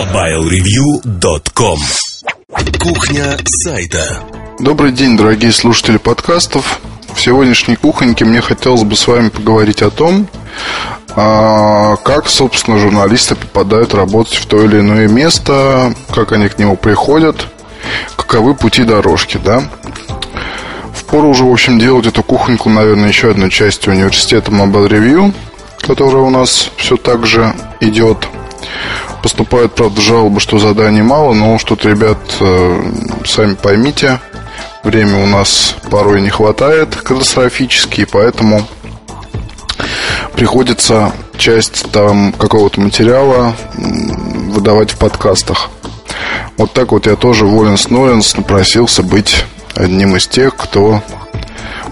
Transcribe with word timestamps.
MobileReview.com 0.00 1.78
Кухня 2.80 3.36
сайта 3.44 4.20
Добрый 4.58 4.92
день, 4.92 5.18
дорогие 5.18 5.52
слушатели 5.52 5.98
подкастов. 5.98 6.80
В 7.12 7.20
сегодняшней 7.20 7.76
кухоньке 7.76 8.24
мне 8.24 8.40
хотелось 8.40 8.84
бы 8.84 8.96
с 8.96 9.06
вами 9.06 9.28
поговорить 9.28 9.82
о 9.82 9.90
том, 9.90 10.26
а, 11.14 11.96
как, 11.96 12.30
собственно, 12.30 12.78
журналисты 12.78 13.34
попадают 13.34 13.92
работать 13.92 14.36
в 14.36 14.46
то 14.46 14.64
или 14.64 14.80
иное 14.80 15.06
место, 15.06 15.94
как 16.14 16.32
они 16.32 16.48
к 16.48 16.58
нему 16.58 16.78
приходят, 16.78 17.48
каковы 18.16 18.54
пути 18.54 18.84
дорожки, 18.84 19.38
да. 19.44 19.64
Впору 20.94 21.28
уже, 21.28 21.44
в 21.44 21.52
общем, 21.52 21.78
делать 21.78 22.06
эту 22.06 22.22
кухоньку, 22.22 22.70
наверное, 22.70 23.08
еще 23.08 23.32
одной 23.32 23.50
частью 23.50 23.92
университета 23.92 24.50
Mobile 24.50 24.88
Review, 24.88 25.34
которая 25.82 26.22
у 26.22 26.30
нас 26.30 26.70
все 26.78 26.96
так 26.96 27.26
же 27.26 27.54
идет. 27.80 28.26
Поступают, 29.22 29.74
правда, 29.74 30.00
жалобы, 30.00 30.40
что 30.40 30.58
заданий 30.58 31.02
мало, 31.02 31.34
но 31.34 31.58
что-то, 31.58 31.88
ребят, 31.88 32.18
э, 32.40 32.92
сами 33.24 33.54
поймите, 33.54 34.18
времени 34.82 35.22
у 35.22 35.26
нас 35.26 35.74
порой 35.90 36.20
не 36.20 36.30
хватает 36.30 36.96
катастрофически, 36.96 38.06
поэтому 38.10 38.66
приходится 40.34 41.12
часть 41.36 41.90
там 41.92 42.32
какого-то 42.32 42.80
материала 42.80 43.54
выдавать 43.74 44.92
в 44.92 44.98
подкастах. 44.98 45.70
Вот 46.56 46.72
так 46.72 46.92
вот 46.92 47.06
я 47.06 47.16
тоже 47.16 47.46
Воленс 47.46 47.88
Ноленс 47.88 48.36
напросился 48.36 49.02
быть 49.02 49.44
одним 49.74 50.16
из 50.16 50.26
тех, 50.26 50.56
кто 50.56 51.02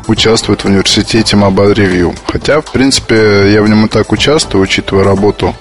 участвует 0.07 0.63
в 0.63 0.67
университете 0.67 1.37
Mobile 1.37 1.75
Review. 1.75 2.17
Хотя, 2.27 2.61
в 2.61 2.73
принципе, 2.73 3.53
я 3.53 3.63
в 3.63 3.69
нем 3.69 3.87
и 3.87 3.89
так 3.89 4.13
участвую, 4.13 4.65
учитывая 4.65 5.05
работу 5.05 5.55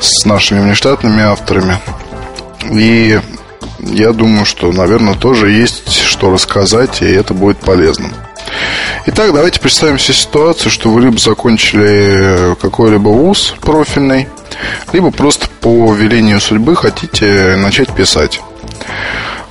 с 0.00 0.24
нашими 0.24 0.60
внештатными 0.60 1.22
авторами. 1.22 1.78
И 2.70 3.20
я 3.80 4.12
думаю, 4.12 4.44
что, 4.44 4.72
наверное, 4.72 5.14
тоже 5.14 5.50
есть 5.50 5.92
что 5.92 6.30
рассказать, 6.30 7.02
и 7.02 7.06
это 7.06 7.34
будет 7.34 7.58
полезным. 7.58 8.12
Итак, 9.06 9.32
давайте 9.32 9.60
представим 9.60 9.98
себе 9.98 10.14
ситуацию, 10.14 10.70
что 10.70 10.90
вы 10.90 11.02
либо 11.02 11.18
закончили 11.18 12.56
какой-либо 12.60 13.08
вуз 13.08 13.54
профильный, 13.60 14.28
либо 14.92 15.10
просто 15.10 15.48
по 15.60 15.92
велению 15.94 16.40
судьбы 16.40 16.76
хотите 16.76 17.56
начать 17.56 17.94
писать. 17.94 18.40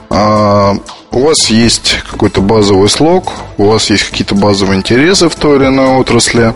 А, 0.09 0.75
у 1.11 1.19
вас 1.19 1.49
есть 1.49 1.99
какой-то 2.09 2.41
базовый 2.41 2.89
слог, 2.89 3.33
у 3.57 3.65
вас 3.65 3.89
есть 3.89 4.03
какие-то 4.03 4.35
базовые 4.35 4.77
интересы 4.77 5.29
в 5.29 5.35
той 5.35 5.57
или 5.57 5.67
иной 5.67 5.97
отрасли, 5.97 6.53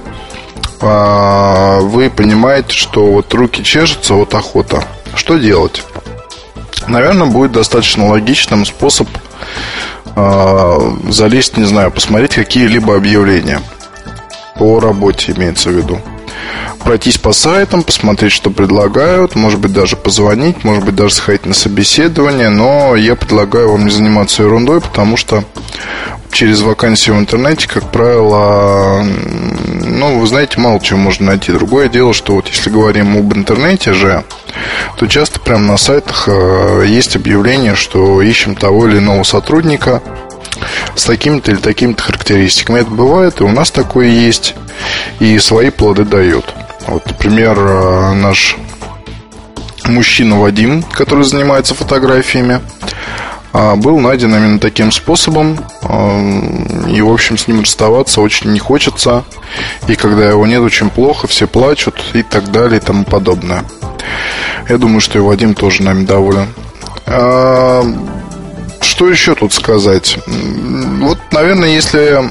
вы 0.82 2.10
понимаете, 2.10 2.74
что 2.74 3.06
вот 3.06 3.34
руки 3.34 3.64
чешутся, 3.64 4.14
вот 4.16 4.34
охота. 4.34 4.84
Что 5.16 5.38
делать? 5.38 5.84
Наверное, 6.88 7.28
будет 7.28 7.52
достаточно 7.52 8.08
логичным 8.08 8.66
способ 8.66 9.08
э, 10.16 10.92
залезть, 11.10 11.58
не 11.58 11.66
знаю, 11.66 11.92
посмотреть 11.92 12.36
какие-либо 12.36 12.96
объявления 12.96 13.62
по 14.58 14.80
работе, 14.80 15.34
имеется 15.34 15.70
в 15.70 15.74
виду. 15.74 16.00
Пройтись 16.84 17.18
по 17.18 17.32
сайтам, 17.32 17.84
посмотреть, 17.84 18.32
что 18.32 18.50
предлагают, 18.50 19.36
может 19.36 19.60
быть, 19.60 19.74
даже 19.74 19.96
позвонить, 19.96 20.64
может 20.64 20.84
быть, 20.84 20.96
даже 20.96 21.14
сходить 21.14 21.46
на 21.46 21.54
собеседование, 21.54 22.50
но 22.50 22.96
я 22.96 23.16
предлагаю 23.16 23.72
вам 23.72 23.86
не 23.86 23.92
заниматься 23.92 24.44
ерундой, 24.44 24.82
потому 24.82 25.18
что 25.18 25.44
через 26.32 26.62
вакансию 26.62 27.16
в 27.16 27.20
интернете, 27.20 27.68
как 27.68 27.92
правило, 27.92 29.04
ну, 29.84 30.20
вы 30.20 30.28
знаете, 30.28 30.60
мало 30.60 30.80
чего 30.80 31.00
можно 31.00 31.28
найти. 31.28 31.52
Другое 31.52 31.90
дело, 31.90 32.14
что 32.14 32.34
вот 32.34 32.48
если 32.48 32.70
говорим 32.70 33.18
об 33.18 33.34
интернете 33.34 33.94
же, 33.94 34.24
то 34.98 35.08
часто 35.08 35.40
прямо 35.40 35.66
на 35.66 35.78
сайтах 35.78 36.28
э, 36.28 36.86
есть 36.88 37.16
объявление, 37.16 37.76
что 37.76 38.22
ищем 38.22 38.56
того 38.56 38.88
или 38.88 38.98
иного 38.98 39.24
сотрудника 39.24 40.02
с 40.96 41.06
такими-то 41.06 41.52
или 41.52 41.60
такими-то 41.60 42.04
характеристиками. 42.04 42.80
Это 42.80 42.92
бывает, 42.92 43.42
и 43.42 43.44
у 43.44 43.52
нас 43.52 43.72
такое 43.72 44.08
есть, 44.08 44.56
и 45.20 45.38
свои 45.40 45.70
плоды 45.70 46.04
дает. 46.04 46.46
Вот, 46.88 47.06
например, 47.06 47.58
э, 47.58 48.14
наш 48.14 48.58
мужчина 49.86 50.40
Вадим, 50.40 50.84
который 50.84 51.24
занимается 51.24 51.76
фотографиями, 51.76 52.62
а, 53.54 53.76
был 53.76 54.00
найден 54.00 54.34
именно 54.34 54.60
таким 54.60 54.92
способом. 54.92 55.60
А, 55.82 56.88
и, 56.88 57.02
в 57.02 57.12
общем, 57.12 57.38
с 57.38 57.48
ним 57.48 57.62
расставаться 57.62 58.22
очень 58.22 58.52
не 58.52 58.60
хочется. 58.60 59.24
И 59.88 59.96
когда 59.96 60.30
его 60.30 60.46
нет, 60.48 60.62
очень 60.62 60.90
плохо, 60.90 61.28
все 61.28 61.48
плачут 61.48 62.02
и 62.14 62.24
так 62.24 62.52
далее 62.52 62.80
и 62.80 62.84
тому 62.84 63.04
подобное. 63.04 63.66
Я 64.70 64.78
думаю, 64.78 65.02
что 65.02 65.20
и 65.20 65.22
Вадим 65.22 65.54
тоже 65.54 65.84
нами 65.84 66.06
доволен. 66.06 66.48
Что 68.92 69.08
еще 69.08 69.36
тут 69.36 69.54
сказать? 69.54 70.18
Вот, 70.28 71.18
наверное, 71.32 71.70
если 71.70 72.22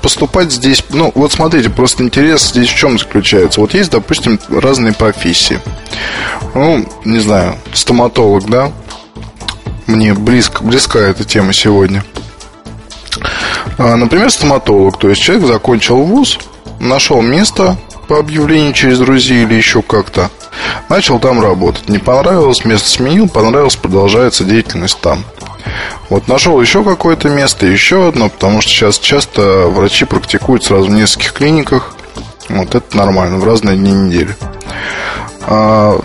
поступать 0.00 0.52
здесь, 0.52 0.84
ну, 0.90 1.10
вот 1.16 1.32
смотрите, 1.32 1.68
просто 1.68 2.04
интерес 2.04 2.50
здесь 2.50 2.68
в 2.68 2.76
чем 2.76 3.00
заключается? 3.00 3.60
Вот 3.60 3.74
есть, 3.74 3.90
допустим, 3.90 4.38
разные 4.48 4.94
профессии. 4.94 5.58
Ну, 6.54 6.86
не 7.04 7.18
знаю, 7.18 7.56
стоматолог, 7.72 8.48
да, 8.48 8.70
мне 9.88 10.14
близко, 10.14 10.62
близка 10.62 11.00
эта 11.00 11.24
тема 11.24 11.52
сегодня. 11.52 12.04
А, 13.76 13.96
например, 13.96 14.30
стоматолог. 14.30 15.00
То 15.00 15.08
есть 15.08 15.20
человек 15.20 15.48
закончил 15.48 15.96
вуз, 15.96 16.38
нашел 16.78 17.22
место 17.22 17.76
по 18.06 18.20
объявлению 18.20 18.72
через 18.72 19.00
друзей 19.00 19.42
или 19.42 19.54
еще 19.54 19.82
как-то. 19.82 20.30
Начал 20.88 21.18
там 21.18 21.40
работать. 21.42 21.88
Не 21.88 21.98
понравилось, 21.98 22.64
место 22.64 22.88
сменил, 22.88 23.28
понравилось, 23.28 23.74
продолжается 23.74 24.44
деятельность 24.44 25.00
там. 25.00 25.24
Вот 26.08 26.28
нашел 26.28 26.60
еще 26.60 26.84
какое-то 26.84 27.28
место, 27.28 27.66
еще 27.66 28.08
одно, 28.08 28.28
потому 28.28 28.60
что 28.60 28.70
сейчас 28.70 28.98
часто 28.98 29.66
врачи 29.68 30.04
практикуют 30.04 30.64
сразу 30.64 30.86
в 30.86 30.90
нескольких 30.90 31.32
клиниках. 31.32 31.94
Вот 32.48 32.74
это 32.74 32.96
нормально, 32.96 33.38
в 33.38 33.44
разные 33.44 33.76
дни 33.76 33.92
недели. 33.92 34.36
А, 35.42 36.00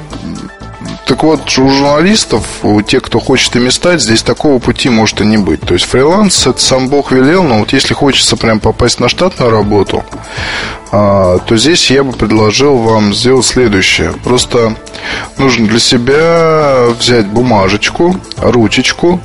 так 1.05 1.23
вот, 1.23 1.45
у 1.59 1.69
журналистов, 1.69 2.43
у 2.63 2.81
тех, 2.81 3.03
кто 3.03 3.19
хочет 3.19 3.55
ими 3.55 3.69
стать, 3.69 4.01
здесь 4.01 4.23
такого 4.23 4.57
пути 4.57 4.89
может 4.89 5.21
и 5.21 5.25
не 5.25 5.37
быть. 5.37 5.61
То 5.61 5.75
есть 5.75 5.85
фриланс, 5.85 6.47
это 6.47 6.59
сам 6.59 6.89
Бог 6.89 7.11
велел, 7.11 7.43
но 7.43 7.59
вот 7.59 7.73
если 7.73 7.93
хочется 7.93 8.35
прям 8.37 8.59
попасть 8.59 8.99
на 8.99 9.07
штатную 9.07 9.51
работу, 9.51 10.03
а, 10.91 11.37
то 11.39 11.57
здесь 11.57 11.91
я 11.91 12.03
бы 12.03 12.11
предложил 12.11 12.77
вам 12.77 13.13
сделать 13.13 13.45
следующее. 13.45 14.13
Просто 14.23 14.75
нужно 15.37 15.67
для 15.67 15.79
себя 15.79 16.87
взять 16.97 17.27
бумажечку, 17.27 18.15
ручечку 18.37 19.21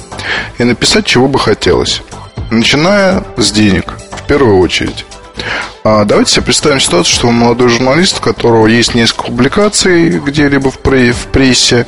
и 0.58 0.64
написать, 0.64 1.06
чего 1.06 1.28
бы 1.28 1.38
хотелось. 1.38 2.02
Начиная 2.50 3.24
с 3.38 3.52
денег, 3.52 3.94
в 4.12 4.26
первую 4.26 4.58
очередь. 4.58 5.06
А 5.83 6.05
давайте 6.05 6.33
себе 6.33 6.45
представим 6.45 6.81
ситуацию, 6.81 7.15
что 7.15 7.31
молодой 7.31 7.69
журналист, 7.69 8.19
у 8.19 8.23
которого 8.23 8.67
есть 8.67 8.95
несколько 8.95 9.25
публикаций 9.25 10.11
где-либо 10.11 10.71
в, 10.71 10.78
в 10.78 11.27
прессе, 11.33 11.87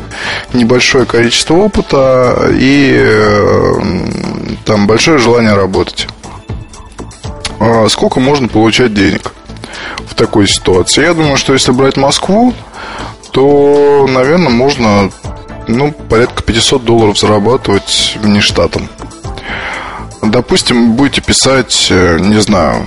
небольшое 0.52 1.04
количество 1.04 1.54
опыта 1.54 2.50
и 2.52 2.94
э, 2.96 3.74
там 4.64 4.86
большое 4.86 5.18
желание 5.18 5.54
работать. 5.54 6.08
А 7.60 7.88
сколько 7.88 8.18
можно 8.18 8.48
получать 8.48 8.94
денег 8.94 9.32
в 10.08 10.14
такой 10.14 10.48
ситуации? 10.48 11.02
Я 11.02 11.14
думаю, 11.14 11.36
что 11.36 11.52
если 11.52 11.72
брать 11.72 11.96
Москву, 11.96 12.54
то, 13.32 14.06
наверное, 14.08 14.50
можно 14.50 15.10
ну, 15.68 15.92
порядка 15.92 16.42
500 16.42 16.84
долларов 16.84 17.18
зарабатывать 17.18 18.16
вне 18.20 18.40
штатом. 18.40 18.88
Допустим, 20.22 20.92
будете 20.92 21.20
писать, 21.20 21.88
э, 21.90 22.18
не 22.20 22.40
знаю, 22.40 22.86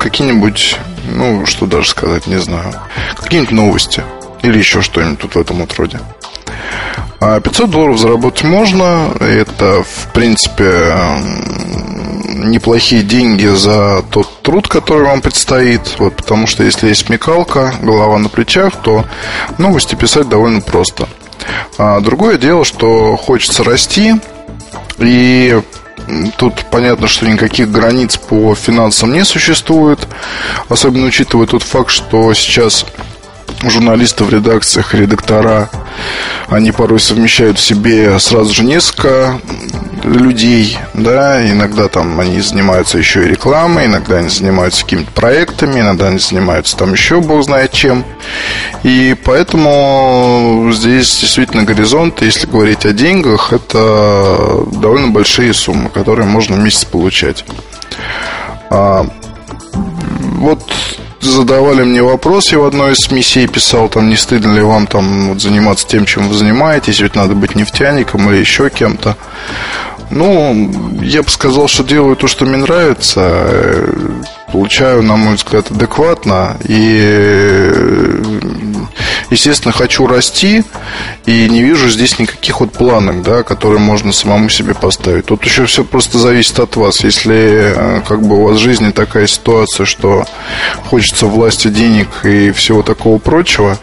какие-нибудь, 0.00 0.76
ну, 1.04 1.46
что 1.46 1.66
даже 1.66 1.88
сказать, 1.88 2.26
не 2.26 2.40
знаю, 2.40 2.74
какие-нибудь 3.16 3.52
новости 3.52 4.02
или 4.42 4.58
еще 4.58 4.80
что-нибудь 4.82 5.20
тут 5.20 5.34
в 5.34 5.38
этом 5.38 5.58
вот 5.58 5.72
роде. 5.74 6.00
А 7.20 7.38
500 7.38 7.70
долларов 7.70 7.98
заработать 7.98 8.44
можно. 8.44 9.12
Это, 9.20 9.84
в 9.84 10.12
принципе, 10.14 10.94
неплохие 12.24 13.02
деньги 13.02 13.46
за 13.46 14.02
тот 14.10 14.42
труд, 14.42 14.68
который 14.68 15.04
вам 15.04 15.20
предстоит. 15.20 15.96
Вот, 15.98 16.16
потому 16.16 16.46
что 16.46 16.64
если 16.64 16.88
есть 16.88 17.06
смекалка, 17.06 17.74
голова 17.82 18.18
на 18.18 18.30
плечах, 18.30 18.76
то 18.76 19.04
новости 19.58 19.94
писать 19.94 20.30
довольно 20.30 20.62
просто. 20.62 21.08
А 21.76 22.00
другое 22.00 22.38
дело, 22.38 22.64
что 22.64 23.16
хочется 23.16 23.64
расти. 23.64 24.14
И 24.98 25.60
Тут 26.36 26.64
понятно, 26.70 27.08
что 27.08 27.26
никаких 27.26 27.70
границ 27.70 28.16
по 28.16 28.54
финансам 28.54 29.12
не 29.12 29.24
существует. 29.24 30.06
Особенно 30.68 31.06
учитывая 31.06 31.46
тот 31.46 31.62
факт, 31.62 31.90
что 31.90 32.32
сейчас 32.34 32.86
журналисты 33.68 34.24
в 34.24 34.30
редакциях, 34.30 34.94
редактора 34.94 35.68
Они 36.48 36.72
порой 36.72 37.00
совмещают 37.00 37.58
в 37.58 37.62
себе 37.62 38.18
сразу 38.18 38.54
же 38.54 38.64
несколько 38.64 39.38
людей, 40.04 40.78
да, 40.94 41.46
иногда 41.50 41.88
там 41.88 42.18
они 42.20 42.40
занимаются 42.40 42.98
еще 42.98 43.24
и 43.24 43.28
рекламой, 43.28 43.86
иногда 43.86 44.16
они 44.16 44.28
занимаются 44.28 44.84
какими-то 44.84 45.10
проектами, 45.12 45.80
иногда 45.80 46.08
они 46.08 46.18
занимаются 46.18 46.76
там 46.76 46.92
еще 46.92 47.20
бог 47.20 47.44
знает 47.44 47.72
чем. 47.72 48.04
И 48.82 49.14
поэтому 49.24 50.70
здесь 50.72 51.20
действительно 51.20 51.64
горизонт, 51.64 52.22
если 52.22 52.46
говорить 52.46 52.86
о 52.86 52.92
деньгах, 52.92 53.52
это 53.52 54.64
довольно 54.72 55.08
большие 55.08 55.52
суммы, 55.52 55.90
которые 55.90 56.26
можно 56.26 56.56
в 56.56 56.60
месяц 56.60 56.84
получать. 56.84 57.44
А, 58.70 59.06
вот 60.38 60.62
задавали 61.20 61.82
мне 61.82 62.02
вопрос, 62.02 62.52
я 62.52 62.58
в 62.58 62.64
одной 62.64 62.92
из 62.92 63.10
миссий 63.10 63.46
писал, 63.46 63.88
там, 63.88 64.08
не 64.08 64.16
стыдно 64.16 64.54
ли 64.54 64.62
вам 64.62 64.86
там 64.86 65.28
вот, 65.28 65.40
заниматься 65.40 65.86
тем, 65.86 66.06
чем 66.06 66.28
вы 66.28 66.34
занимаетесь, 66.34 67.00
ведь 67.00 67.14
надо 67.14 67.34
быть 67.34 67.54
нефтяником 67.54 68.30
или 68.30 68.38
еще 68.38 68.70
кем-то. 68.70 69.16
Ну, 70.10 70.98
я 71.02 71.22
бы 71.22 71.30
сказал, 71.30 71.68
что 71.68 71.84
делаю 71.84 72.16
то, 72.16 72.26
что 72.26 72.44
мне 72.44 72.56
нравится, 72.56 73.86
получаю, 74.52 75.02
на 75.02 75.16
мой 75.16 75.36
взгляд, 75.36 75.70
адекватно 75.70 76.56
и, 76.64 78.20
естественно, 79.30 79.72
хочу 79.72 80.06
расти 80.06 80.64
и 81.26 81.48
не 81.48 81.62
вижу 81.62 81.88
здесь 81.88 82.18
никаких 82.18 82.60
вот 82.60 82.72
планок, 82.72 83.22
да, 83.22 83.42
которые 83.42 83.80
можно 83.80 84.12
самому 84.12 84.48
себе 84.48 84.74
поставить. 84.74 85.26
Тут 85.26 85.44
еще 85.44 85.66
все 85.66 85.84
просто 85.84 86.18
зависит 86.18 86.58
от 86.58 86.76
вас. 86.76 87.04
Если 87.04 87.74
э, 87.74 88.00
как 88.06 88.22
бы 88.22 88.38
у 88.38 88.48
вас 88.48 88.58
в 88.58 88.62
жизни 88.62 88.90
такая 88.90 89.26
ситуация, 89.26 89.86
что 89.86 90.24
хочется 90.86 91.26
власти 91.26 91.68
денег 91.68 92.08
и 92.24 92.50
всего 92.52 92.82
такого 92.82 93.18
прочего, 93.18 93.78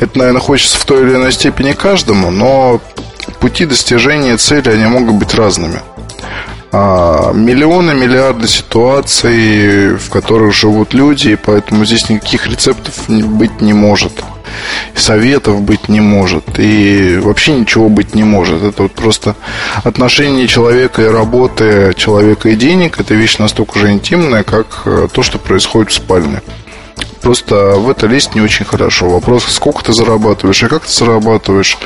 это, 0.00 0.18
наверное, 0.18 0.40
хочется 0.40 0.78
в 0.78 0.84
той 0.84 1.02
или 1.02 1.14
иной 1.14 1.32
степени 1.32 1.72
каждому, 1.72 2.30
но 2.30 2.80
пути 3.40 3.66
достижения 3.66 4.36
цели, 4.36 4.70
они 4.70 4.86
могут 4.86 5.14
быть 5.16 5.34
разными. 5.34 5.80
А, 6.70 7.32
миллионы, 7.32 7.94
миллиарды 7.94 8.46
ситуаций, 8.46 9.96
в 9.96 10.10
которых 10.10 10.54
живут 10.54 10.92
люди, 10.92 11.30
и 11.30 11.36
поэтому 11.36 11.84
здесь 11.86 12.10
никаких 12.10 12.46
рецептов 12.46 13.08
быть 13.08 13.60
не 13.60 13.72
может. 13.72 14.12
Советов 14.94 15.62
быть 15.62 15.88
не 15.88 16.00
может. 16.00 16.58
И 16.58 17.18
вообще 17.20 17.54
ничего 17.54 17.88
быть 17.88 18.14
не 18.14 18.24
может. 18.24 18.62
Это 18.62 18.82
вот 18.82 18.92
просто 18.92 19.36
отношение 19.84 20.46
человека 20.46 21.02
и 21.02 21.06
работы, 21.06 21.94
человека 21.96 22.48
и 22.50 22.56
денег, 22.56 22.98
это 23.00 23.14
вещь 23.14 23.38
настолько 23.38 23.78
же 23.78 23.90
интимная, 23.90 24.42
как 24.42 24.82
э, 24.84 25.08
то, 25.12 25.22
что 25.22 25.38
происходит 25.38 25.90
в 25.90 25.94
спальне. 25.94 26.40
Просто 27.20 27.74
в 27.76 27.90
это 27.90 28.06
лезть 28.06 28.34
не 28.34 28.40
очень 28.40 28.64
хорошо. 28.64 29.08
Вопрос, 29.08 29.44
сколько 29.44 29.84
ты 29.84 29.92
зарабатываешь 29.92 30.62
и 30.62 30.68
как 30.68 30.84
ты 30.84 30.92
зарабатываешь, 30.92 31.78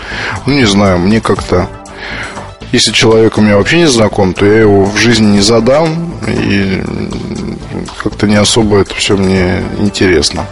ну, 0.46 0.54
не 0.54 0.64
знаю, 0.64 0.98
мне 0.98 1.20
как-то... 1.20 1.68
Если 2.70 2.92
человек 2.92 3.36
у 3.36 3.42
меня 3.42 3.58
вообще 3.58 3.78
не 3.78 3.86
знаком, 3.86 4.32
то 4.32 4.46
я 4.46 4.60
его 4.60 4.84
в 4.86 4.96
жизни 4.96 5.32
не 5.32 5.40
задам, 5.40 6.14
и 6.26 6.82
как-то 8.02 8.26
не 8.26 8.36
особо 8.36 8.78
это 8.78 8.94
все 8.94 9.16
мне 9.16 9.62
интересно. 9.78 10.46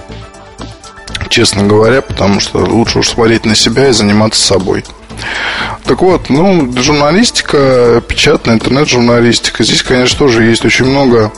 Честно 1.31 1.63
говоря, 1.63 2.03
потому 2.03 2.41
что 2.41 2.59
лучше 2.59 2.99
уж 2.99 3.09
смотреть 3.09 3.47
на 3.47 3.55
себя 3.55 3.89
и 3.89 3.93
заниматься 3.93 4.43
собой. 4.43 4.85
Так 5.85 6.03
вот, 6.03 6.29
ну, 6.29 6.73
журналистика, 6.77 8.03
печатная 8.07 8.57
интернет-журналистика. 8.57 9.63
Здесь, 9.63 9.85
конечно, 9.85 10.19
тоже 10.19 10.43
есть 10.43 10.65
очень 10.65 10.87
много 10.87 11.31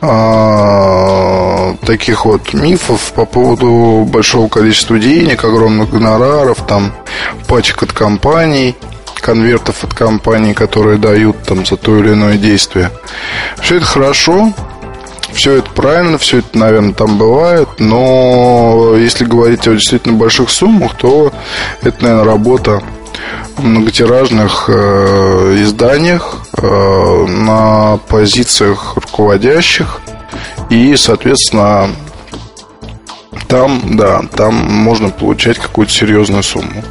а, 0.00 1.74
таких 1.84 2.24
вот 2.24 2.54
мифов 2.54 3.12
по 3.12 3.24
поводу 3.24 4.06
большого 4.08 4.48
количества 4.48 5.00
денег, 5.00 5.44
огромных 5.44 5.90
гонораров, 5.90 6.64
там, 6.66 6.92
пачек 7.48 7.82
от 7.82 7.92
компаний, 7.92 8.76
конвертов 9.20 9.82
от 9.82 9.94
компаний, 9.94 10.54
которые 10.54 10.98
дают 10.98 11.42
там 11.42 11.66
за 11.66 11.76
то 11.76 11.98
или 11.98 12.12
иное 12.12 12.36
действие. 12.36 12.92
Все 13.60 13.78
это 13.78 13.86
хорошо, 13.86 14.52
все 15.32 15.58
это 15.58 15.70
правильно, 15.70 16.18
все 16.18 16.38
это, 16.38 16.58
наверное, 16.58 16.94
там 16.94 17.18
бывает, 17.18 17.68
но 17.78 18.94
если 18.96 19.24
говорить 19.24 19.66
о 19.66 19.74
действительно 19.74 20.14
больших 20.14 20.50
суммах, 20.50 20.96
то 20.96 21.32
это, 21.82 22.02
наверное, 22.02 22.24
работа 22.24 22.82
в 23.56 23.64
многотиражных 23.64 24.66
э, 24.68 25.56
изданиях 25.60 26.42
э, 26.56 27.26
на 27.26 27.98
позициях 28.08 28.96
руководящих 28.96 30.00
и, 30.70 30.96
соответственно, 30.96 31.90
там, 33.48 33.96
да, 33.96 34.22
там 34.34 34.54
можно 34.54 35.10
получать 35.10 35.58
какую-то 35.58 35.92
серьезную 35.92 36.42
сумму. 36.42 36.82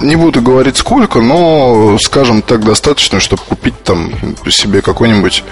Не 0.00 0.14
буду 0.16 0.40
говорить 0.40 0.76
сколько, 0.76 1.20
но, 1.20 1.98
скажем 2.00 2.42
так, 2.42 2.64
достаточно, 2.64 3.18
чтобы 3.18 3.42
купить 3.42 3.82
там 3.82 4.12
себе 4.48 4.82
какой-нибудь 4.82 5.42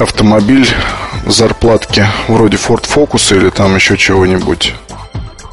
автомобиль 0.00 0.68
зарплатки 1.26 2.06
вроде 2.28 2.56
Ford 2.56 2.84
Focus 2.86 3.36
или 3.36 3.50
там 3.50 3.74
еще 3.74 3.96
чего-нибудь. 3.96 4.74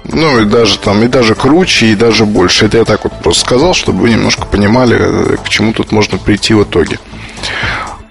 Ну, 0.04 0.42
и 0.42 0.46
даже 0.46 0.78
там, 0.80 1.04
и 1.04 1.08
даже 1.08 1.36
круче, 1.36 1.88
и 1.88 1.96
даже 1.96 2.26
больше. 2.26 2.66
Это 2.66 2.80
я 2.80 2.86
так 2.86 3.04
вот 3.04 3.14
просто 3.22 3.46
сказал, 3.46 3.74
чтобы 3.74 4.02
вы 4.02 4.10
немножко 4.12 4.46
понимали, 4.46 4.98
э, 5.00 5.38
к 5.38 5.48
чему 5.50 5.74
тут 5.74 5.92
можно 5.92 6.18
прийти 6.18 6.54
в 6.54 6.64
итоге. 6.64 7.00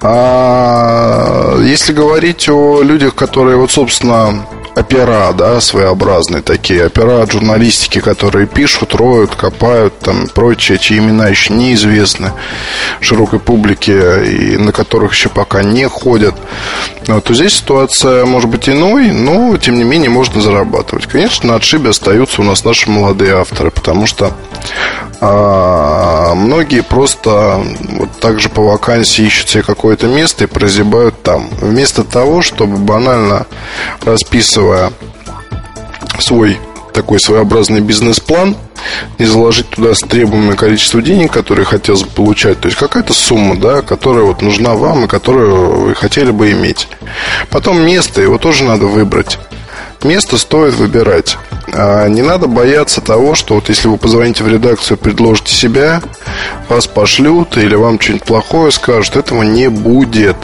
А 0.02 1.58
если 1.60 1.92
говорить 1.92 2.48
о 2.48 2.82
людях, 2.82 3.14
которые 3.14 3.56
вот, 3.56 3.70
собственно, 3.70 4.46
опера, 4.76 5.32
да, 5.32 5.60
своеобразные 5.60 6.42
такие, 6.42 6.86
опера 6.86 7.22
от 7.22 7.32
журналистики, 7.32 8.00
которые 8.00 8.46
пишут, 8.46 8.94
роют, 8.94 9.34
копают, 9.34 9.98
там, 9.98 10.28
прочее, 10.28 10.78
чьи 10.78 10.98
имена 10.98 11.28
еще 11.28 11.52
неизвестны 11.52 12.32
широкой 13.00 13.38
публике 13.40 14.24
и 14.24 14.56
на 14.56 14.72
которых 14.72 15.12
еще 15.12 15.28
пока 15.28 15.62
не 15.62 15.88
ходят, 15.88 16.34
ну, 17.06 17.20
то 17.20 17.34
здесь 17.34 17.56
ситуация 17.56 18.24
может 18.24 18.48
быть 18.48 18.68
иной, 18.68 19.10
но, 19.10 19.56
тем 19.56 19.76
не 19.76 19.84
менее, 19.84 20.10
можно 20.10 20.40
зарабатывать. 20.40 21.06
Конечно, 21.06 21.48
на 21.48 21.54
отшибе 21.56 21.90
остаются 21.90 22.40
у 22.40 22.44
нас 22.44 22.64
наши 22.64 22.90
молодые 22.90 23.36
авторы, 23.36 23.70
потому 23.70 24.06
что 24.06 24.32
а, 25.20 26.34
многие 26.34 26.82
просто 26.82 27.62
вот 27.98 28.10
так 28.20 28.40
же 28.40 28.48
по 28.48 28.62
вакансии 28.62 29.26
ищут 29.26 29.50
себе 29.50 29.62
какое-то 29.62 30.06
место 30.06 30.44
и 30.44 30.46
прозябают 30.46 31.22
там. 31.22 31.48
Вместо 31.60 32.04
того, 32.04 32.40
чтобы 32.42 32.78
банально 32.78 33.46
расписывая 34.02 34.92
свой 36.18 36.58
такой 36.94 37.20
своеобразный 37.20 37.80
бизнес-план 37.80 38.56
и 39.18 39.24
заложить 39.24 39.68
туда 39.70 39.92
требуемое 39.92 40.56
количество 40.56 41.00
денег, 41.02 41.32
которые 41.32 41.64
хотелось 41.64 42.02
бы 42.02 42.10
получать. 42.10 42.60
То 42.60 42.66
есть 42.66 42.78
какая-то 42.78 43.12
сумма, 43.12 43.56
да, 43.56 43.82
которая 43.82 44.24
вот 44.24 44.42
нужна 44.42 44.74
вам 44.74 45.04
и 45.04 45.08
которую 45.08 45.80
вы 45.80 45.94
хотели 45.94 46.30
бы 46.30 46.50
иметь. 46.52 46.88
Потом 47.50 47.80
место, 47.80 48.20
его 48.22 48.38
тоже 48.38 48.64
надо 48.64 48.86
выбрать. 48.86 49.38
Место 50.02 50.38
стоит 50.38 50.74
выбирать. 50.74 51.36
А 51.72 52.08
не 52.08 52.22
надо 52.22 52.46
бояться 52.46 53.00
того, 53.00 53.34
что 53.34 53.54
вот 53.54 53.68
если 53.68 53.88
вы 53.88 53.96
позвоните 53.96 54.44
в 54.44 54.48
редакцию 54.48 54.98
предложите 54.98 55.54
себя, 55.54 56.02
вас 56.68 56.86
пошлют 56.86 57.56
или 57.56 57.74
вам 57.74 58.00
что-нибудь 58.00 58.26
плохое 58.26 58.70
скажут, 58.72 59.16
этого 59.16 59.42
не 59.42 59.68
будет. 59.68 60.36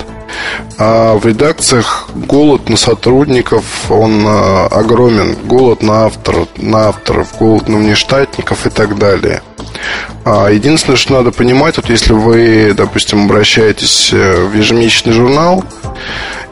А 0.79 1.17
в 1.17 1.25
редакциях 1.27 2.09
голод 2.15 2.69
на 2.69 2.77
сотрудников, 2.77 3.91
он 3.91 4.25
а, 4.27 4.67
огромен. 4.67 5.35
Голод 5.45 5.83
на, 5.83 6.07
автор, 6.07 6.47
на 6.57 6.89
авторов, 6.89 7.37
голод 7.39 7.69
на 7.69 7.79
внештатников 7.79 8.67
и 8.67 8.71
так 8.71 8.99
далее. 8.99 9.43
А 10.25 10.49
единственное, 10.49 10.97
что 10.97 11.15
надо 11.15 11.31
понимать, 11.33 11.77
вот 11.77 11.89
если 11.89 12.13
вы, 12.13 12.75
допустим, 12.77 13.25
обращаетесь 13.25 14.11
э, 14.13 14.45
в 14.47 14.55
ежемесячный 14.55 15.13
журнал, 15.13 15.65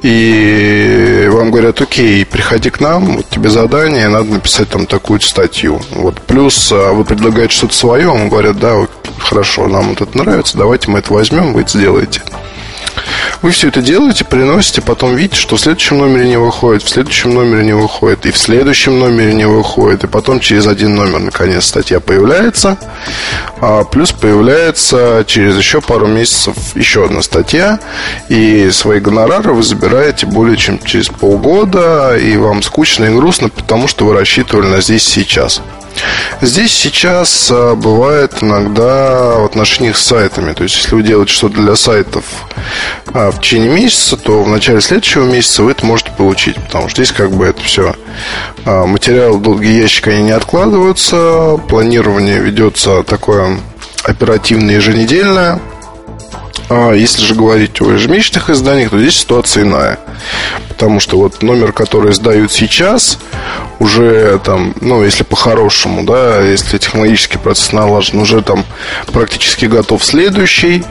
и 0.05 1.31
вам 1.33 1.51
говорят, 1.51 1.81
окей, 1.81 2.27
приходи 2.27 2.69
к 2.69 2.79
нам, 2.79 3.17
вот 3.17 3.31
тебе 3.31 3.49
задание, 3.49 4.09
надо 4.09 4.35
написать 4.35 4.69
там 4.69 4.85
такую 4.85 5.19
статью. 5.23 5.81
Вот. 5.93 6.21
Плюс 6.21 6.71
а, 6.71 6.93
вы 6.93 7.07
предлагаете 7.07 7.55
что-то 7.55 7.75
свое, 7.75 8.07
вам 8.07 8.29
говорят, 8.29 8.59
да, 8.59 8.87
хорошо, 9.19 9.67
нам 9.67 9.89
вот 9.89 10.03
это 10.03 10.19
нравится, 10.19 10.59
давайте 10.59 10.91
мы 10.91 10.99
это 10.99 11.11
возьмем, 11.11 11.55
вы 11.55 11.63
это 11.63 11.79
сделаете. 11.79 12.21
Вы 13.45 13.51
все 13.51 13.69
это 13.69 13.83
делаете, 13.83 14.25
приносите, 14.25 14.81
потом 14.81 15.17
видите, 15.17 15.39
что 15.39 15.57
в 15.57 15.61
следующем 15.61 15.99
номере 15.99 16.27
не 16.27 16.39
выходит, 16.39 16.83
в 16.83 16.89
следующем 16.89 17.35
номере 17.35 17.63
не 17.63 17.75
выходит, 17.75 18.25
и 18.25 18.31
в 18.31 18.39
следующем 18.39 18.99
номере 18.99 19.35
не 19.35 19.47
выходит, 19.47 20.03
и 20.03 20.07
потом 20.07 20.41
через 20.41 20.67
один 20.67 20.95
номер 20.95 21.19
наконец 21.19 21.67
статья 21.67 22.01
появляется, 22.01 22.79
а 23.61 23.85
плюс 23.85 24.13
появляется 24.13 25.25
через 25.27 25.59
еще 25.59 25.83
пару 25.83 26.07
месяцев 26.07 26.55
еще 26.75 27.05
одна 27.05 27.21
статья, 27.21 27.81
и 28.31 28.71
свои 28.71 28.99
гонорары 28.99 29.53
вы 29.53 29.63
забираете 29.63 30.25
более 30.25 30.57
чем 30.57 30.83
через 30.83 31.09
полгода, 31.09 32.17
и 32.17 32.39
вам 32.39 32.63
скучно 32.63 33.05
и 33.05 33.15
грустно, 33.15 33.51
потому 33.51 33.89
что 33.89 34.07
вы 34.07 34.15
рассчитывали 34.15 34.69
на 34.69 34.81
здесь 34.81 35.05
сейчас. 35.07 35.61
Здесь 36.41 36.73
сейчас 36.73 37.49
а, 37.51 37.75
бывает 37.75 38.35
иногда 38.43 39.37
в 39.39 39.45
отношениях 39.45 39.97
с 39.97 40.05
сайтами. 40.05 40.53
То 40.53 40.65
есть, 40.65 40.77
если 40.77 40.95
вы 40.95 41.03
делаете 41.03 41.33
что-то 41.33 41.57
для 41.57 41.77
сайтов 41.77 42.25
а, 43.13 43.31
в 43.31 43.41
течение 43.41 43.71
месяца, 43.71 44.17
то 44.17 44.43
в 44.43 44.49
начале 44.49 44.81
следующего 44.81 45.25
месяца 45.25 45.63
вы 45.63 45.71
это 45.71 45.87
можете 45.87 46.11
получить. 46.11 46.57
Потому 46.57 46.89
что 46.89 47.03
здесь 47.03 47.17
как 47.17 47.31
бы 47.31 47.47
это 47.47 47.63
все 47.63 47.95
а, 48.65 48.87
материалы 48.87 49.39
долгие 49.41 49.81
ящики, 49.81 50.09
они 50.09 50.25
не 50.25 50.33
откладываются. 50.33 51.59
Планирование 51.69 52.41
ведется 52.41 53.03
такое 53.05 53.59
оперативное 54.05 54.77
еженедельное. 54.77 55.61
Если 56.71 57.23
же 57.23 57.35
говорить 57.35 57.81
о 57.83 57.93
ежемесячных 57.93 58.49
изданиях, 58.49 58.91
то 58.91 58.99
здесь 58.99 59.19
ситуация 59.19 59.65
иная. 59.65 59.99
Потому 60.69 60.99
что 60.99 61.19
вот 61.19 61.43
номер, 61.43 61.73
который 61.73 62.15
сдают 62.15 62.53
сейчас, 62.53 63.19
уже 63.79 64.39
там, 64.45 64.75
ну, 64.81 65.03
если 65.03 65.25
по-хорошему, 65.25 66.05
да, 66.05 66.41
если 66.41 66.79
технологический 66.79 67.39
процесс 67.39 67.73
налажен, 67.73 68.21
уже 68.21 68.43
там 68.43 68.65
практически 69.13 69.67
готов 69.67 70.05
следующий. 70.05 70.85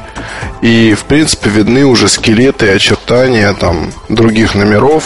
И, 0.61 0.93
в 0.93 1.05
принципе, 1.05 1.49
видны 1.49 1.85
уже 1.85 2.07
скелеты 2.07 2.69
очертания 2.69 3.53
там 3.53 3.91
других 4.09 4.55
номеров. 4.55 5.03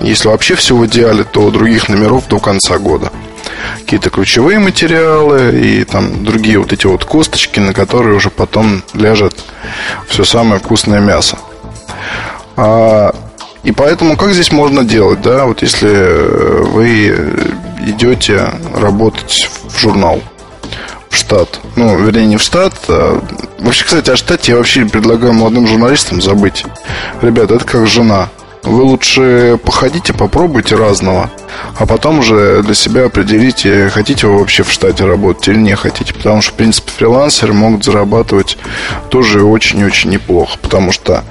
Если 0.00 0.28
вообще 0.28 0.54
все 0.54 0.76
в 0.76 0.86
идеале, 0.86 1.24
то 1.24 1.50
других 1.50 1.88
номеров 1.88 2.28
до 2.28 2.38
конца 2.38 2.78
года. 2.78 3.12
Какие-то 3.80 4.10
ключевые 4.10 4.58
материалы 4.58 5.58
и 5.60 5.84
там 5.84 6.24
другие 6.24 6.58
вот 6.58 6.72
эти 6.72 6.86
вот 6.86 7.04
косточки, 7.04 7.60
на 7.60 7.74
которые 7.74 8.16
уже 8.16 8.30
потом 8.30 8.82
ляжет 8.94 9.34
все 10.08 10.24
самое 10.24 10.60
вкусное 10.60 11.00
мясо. 11.00 11.38
А 12.56 13.14
и 13.62 13.72
поэтому 13.72 14.16
как 14.16 14.32
здесь 14.32 14.52
можно 14.52 14.84
делать, 14.84 15.20
да, 15.20 15.44
вот 15.44 15.62
если 15.62 15.88
вы 16.70 17.08
идете 17.86 18.52
работать 18.74 19.50
в 19.68 19.78
журнал, 19.78 20.22
в 21.08 21.16
штат, 21.16 21.60
ну, 21.76 21.96
вернее, 21.98 22.26
не 22.26 22.36
в 22.36 22.42
штат, 22.42 22.74
а... 22.88 23.22
Вообще, 23.58 23.84
кстати, 23.84 24.08
о 24.10 24.16
штате 24.16 24.52
я 24.52 24.58
вообще 24.58 24.86
предлагаю 24.86 25.34
молодым 25.34 25.66
журналистам 25.66 26.22
забыть. 26.22 26.64
Ребята, 27.20 27.56
это 27.56 27.64
как 27.66 27.86
жена. 27.86 28.30
Вы 28.62 28.82
лучше 28.82 29.58
походите, 29.64 30.12
попробуйте 30.12 30.76
разного, 30.76 31.30
а 31.78 31.86
потом 31.86 32.18
уже 32.18 32.62
для 32.62 32.74
себя 32.74 33.06
определите, 33.06 33.88
хотите 33.88 34.26
вы 34.26 34.38
вообще 34.38 34.62
в 34.62 34.70
штате 34.70 35.06
работать 35.06 35.48
или 35.48 35.56
не 35.56 35.74
хотите. 35.76 36.12
Потому 36.12 36.42
что, 36.42 36.52
в 36.52 36.56
принципе, 36.56 36.90
фрилансеры 36.90 37.54
могут 37.54 37.84
зарабатывать 37.84 38.58
тоже 39.08 39.42
очень-очень 39.42 40.10
неплохо. 40.10 40.58
Потому 40.60 40.92
что 40.92 41.24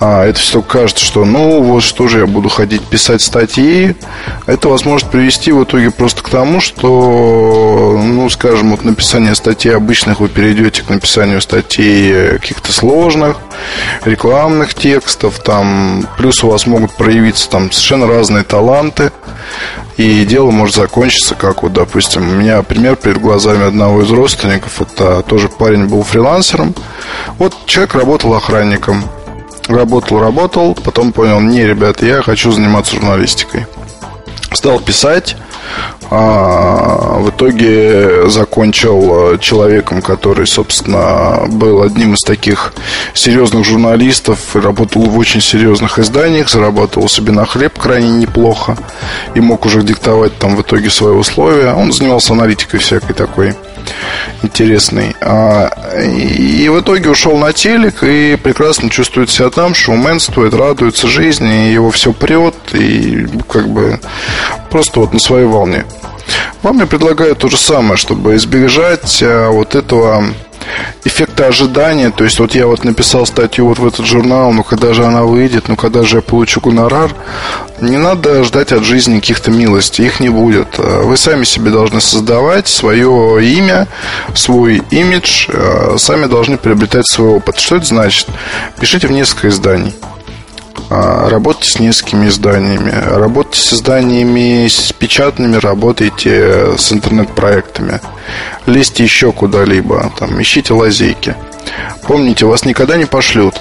а, 0.00 0.24
это 0.24 0.40
все 0.40 0.62
кажется, 0.62 1.04
что 1.04 1.24
ну 1.24 1.62
вот 1.62 1.82
что 1.82 2.08
же 2.08 2.20
я 2.20 2.26
буду 2.26 2.48
ходить 2.48 2.82
писать 2.82 3.20
статьи. 3.20 3.94
Это 4.46 4.68
вас 4.68 4.86
может 4.86 5.10
привести 5.10 5.52
в 5.52 5.62
итоге 5.64 5.90
просто 5.90 6.22
к 6.22 6.28
тому, 6.30 6.60
что, 6.60 8.00
ну, 8.02 8.28
скажем, 8.30 8.70
вот 8.70 8.84
написание 8.84 9.34
статей 9.34 9.76
обычных 9.76 10.20
вы 10.20 10.28
перейдете 10.28 10.82
к 10.82 10.88
написанию 10.88 11.40
статей 11.42 12.38
каких-то 12.38 12.72
сложных, 12.72 13.36
рекламных 14.04 14.74
текстов, 14.74 15.38
там, 15.38 16.06
плюс 16.16 16.42
у 16.44 16.50
вас 16.50 16.66
могут 16.66 16.92
проявиться 16.92 17.48
там 17.48 17.70
совершенно 17.70 18.06
разные 18.06 18.44
таланты, 18.44 19.12
и 19.96 20.24
дело 20.24 20.50
может 20.50 20.74
закончиться, 20.76 21.34
как 21.34 21.62
вот, 21.62 21.72
допустим, 21.72 22.28
у 22.28 22.32
меня 22.32 22.62
пример 22.62 22.96
перед 22.96 23.20
глазами 23.20 23.66
одного 23.66 24.02
из 24.02 24.10
родственников, 24.10 24.80
это 24.80 25.22
тоже 25.22 25.48
парень 25.48 25.86
был 25.86 26.02
фрилансером, 26.02 26.74
вот 27.38 27.54
человек 27.66 27.94
работал 27.94 28.34
охранником, 28.34 29.04
работал, 29.68 30.18
работал, 30.18 30.74
потом 30.74 31.12
понял, 31.12 31.40
не, 31.40 31.64
ребята, 31.64 32.06
я 32.06 32.22
хочу 32.22 32.50
заниматься 32.52 32.96
журналистикой. 32.96 33.66
Стал 34.52 34.80
писать, 34.80 35.36
а, 36.10 37.18
в 37.18 37.30
итоге 37.30 38.28
закончил 38.28 39.34
э, 39.34 39.38
человеком, 39.38 40.02
который, 40.02 40.46
собственно, 40.46 41.44
был 41.48 41.82
одним 41.82 42.14
из 42.14 42.20
таких 42.20 42.74
серьезных 43.14 43.64
журналистов, 43.64 44.54
работал 44.54 45.02
в 45.02 45.16
очень 45.16 45.40
серьезных 45.40 45.98
изданиях, 45.98 46.50
зарабатывал 46.50 47.08
себе 47.08 47.32
на 47.32 47.46
хлеб 47.46 47.78
крайне 47.78 48.10
неплохо 48.10 48.76
и 49.34 49.40
мог 49.40 49.64
уже 49.64 49.82
диктовать 49.82 50.36
там 50.38 50.56
в 50.56 50.62
итоге 50.62 50.90
свои 50.90 51.14
условия. 51.14 51.72
Он 51.72 51.92
занимался 51.92 52.34
аналитикой 52.34 52.80
всякой 52.80 53.14
такой 53.14 53.54
интересный. 54.42 55.16
А, 55.20 55.68
и 55.96 56.68
в 56.68 56.80
итоге 56.80 57.10
ушел 57.10 57.36
на 57.36 57.52
телек 57.52 58.02
и 58.02 58.36
прекрасно 58.36 58.90
чувствует 58.90 59.30
себя 59.30 59.50
там, 59.50 59.74
шоуменствует, 59.74 60.54
радуется 60.54 61.08
жизни, 61.08 61.68
и 61.68 61.72
его 61.72 61.90
все 61.90 62.12
прет, 62.12 62.54
и 62.72 63.26
как 63.48 63.68
бы 63.68 64.00
просто 64.70 65.00
вот 65.00 65.12
на 65.12 65.20
своей 65.20 65.46
волне. 65.46 65.84
Вам 66.62 66.78
я 66.78 66.86
предлагаю 66.86 67.34
то 67.34 67.48
же 67.48 67.56
самое, 67.56 67.96
чтобы 67.96 68.36
избежать 68.36 69.22
а, 69.22 69.50
вот 69.50 69.74
этого 69.74 70.24
эффекта 71.04 71.46
ожидания. 71.46 72.10
То 72.10 72.24
есть 72.24 72.38
вот 72.38 72.54
я 72.54 72.66
вот 72.66 72.84
написал 72.84 73.26
статью 73.26 73.66
вот 73.66 73.78
в 73.78 73.86
этот 73.86 74.06
журнал, 74.06 74.52
ну 74.52 74.62
когда 74.62 74.92
же 74.92 75.04
она 75.04 75.22
выйдет, 75.22 75.68
ну 75.68 75.76
когда 75.76 76.02
же 76.02 76.16
я 76.16 76.22
получу 76.22 76.60
гонорар. 76.60 77.14
Не 77.80 77.96
надо 77.96 78.44
ждать 78.44 78.72
от 78.72 78.84
жизни 78.84 79.18
каких-то 79.18 79.50
милостей, 79.50 80.06
их 80.06 80.20
не 80.20 80.28
будет. 80.28 80.78
Вы 80.78 81.16
сами 81.16 81.44
себе 81.44 81.70
должны 81.70 82.00
создавать 82.00 82.68
свое 82.68 83.44
имя, 83.44 83.88
свой 84.34 84.82
имидж, 84.90 85.48
а, 85.48 85.96
сами 85.98 86.26
должны 86.26 86.58
приобретать 86.58 87.06
свой 87.06 87.30
опыт. 87.30 87.58
Что 87.58 87.76
это 87.76 87.86
значит? 87.86 88.28
Пишите 88.78 89.08
в 89.08 89.12
несколько 89.12 89.48
изданий. 89.48 89.94
А, 90.94 91.30
работайте 91.30 91.70
с 91.70 91.78
несколькими 91.78 92.26
изданиями. 92.28 92.92
Работайте 93.16 93.58
с 93.58 93.72
изданиями 93.72 94.68
с 94.68 94.92
печатными, 94.92 95.56
работайте 95.56 96.76
с 96.76 96.92
интернет-проектами. 96.92 97.98
Лезьте 98.66 99.02
еще 99.02 99.32
куда-либо, 99.32 100.12
там, 100.18 100.40
ищите 100.42 100.74
лазейки. 100.74 101.34
Помните, 102.02 102.44
вас 102.44 102.66
никогда 102.66 102.98
не 102.98 103.06
пошлют. 103.06 103.54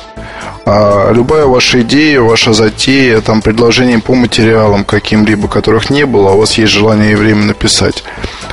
А 0.65 1.09
любая 1.13 1.45
ваша 1.45 1.83
идея, 1.83 2.19
ваша 2.19 2.51
затея, 2.51 3.21
там 3.21 3.41
предложение 3.41 3.99
по 3.99 4.13
материалам 4.13 4.83
каким-либо, 4.83 5.47
которых 5.47 5.89
не 5.89 6.05
было, 6.05 6.31
у 6.31 6.39
вас 6.39 6.57
есть 6.57 6.73
желание 6.73 7.13
и 7.13 7.15
время 7.15 7.45
написать, 7.45 8.03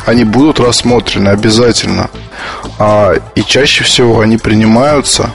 они 0.07 0.23
будут 0.23 0.61
рассмотрены 0.61 1.31
обязательно. 1.31 2.11
А, 2.79 3.15
и 3.35 3.43
чаще 3.43 3.83
всего 3.83 4.21
они 4.21 4.37
принимаются 4.37 5.33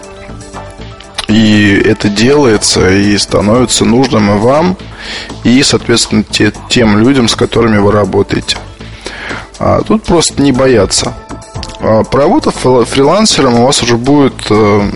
и 1.33 1.81
это 1.83 2.09
делается 2.09 2.91
и 2.91 3.17
становится 3.17 3.85
нужным 3.85 4.29
и 4.35 4.39
вам, 4.39 4.77
и, 5.43 5.63
соответственно, 5.63 6.23
те, 6.23 6.53
тем 6.69 6.99
людям, 6.99 7.27
с 7.27 7.35
которыми 7.35 7.79
вы 7.79 7.91
работаете. 7.91 8.57
А 9.57 9.81
тут 9.81 10.03
просто 10.03 10.39
не 10.43 10.51
бояться. 10.51 11.13
А, 11.79 12.03
Поработав 12.03 12.53
фрилансером, 12.87 13.55
у 13.55 13.65
вас 13.65 13.81
уже 13.81 13.97
будет, 13.97 14.35
э, 14.51 14.91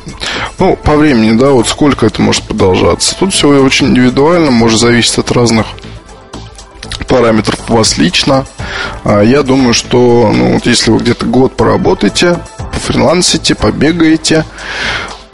ну, 0.60 0.76
по 0.76 0.96
времени, 0.96 1.36
да, 1.36 1.50
вот 1.50 1.68
сколько 1.68 2.06
это 2.06 2.22
может 2.22 2.44
продолжаться. 2.44 3.16
Тут 3.18 3.34
все 3.34 3.48
очень 3.48 3.88
индивидуально, 3.88 4.52
может 4.52 4.80
зависеть 4.80 5.18
от 5.18 5.32
разных 5.32 5.66
параметров 7.08 7.60
у 7.70 7.78
вас 7.78 7.98
лично. 7.98 8.46
А, 9.04 9.22
я 9.24 9.42
думаю, 9.42 9.74
что, 9.74 10.32
ну, 10.32 10.54
вот 10.54 10.68
если 10.68 10.92
вы 10.92 11.00
где-то 11.00 11.26
год 11.26 11.58
поработаете, 11.58 12.38
пофрилансите, 12.72 13.56
побегаете, 13.56 14.46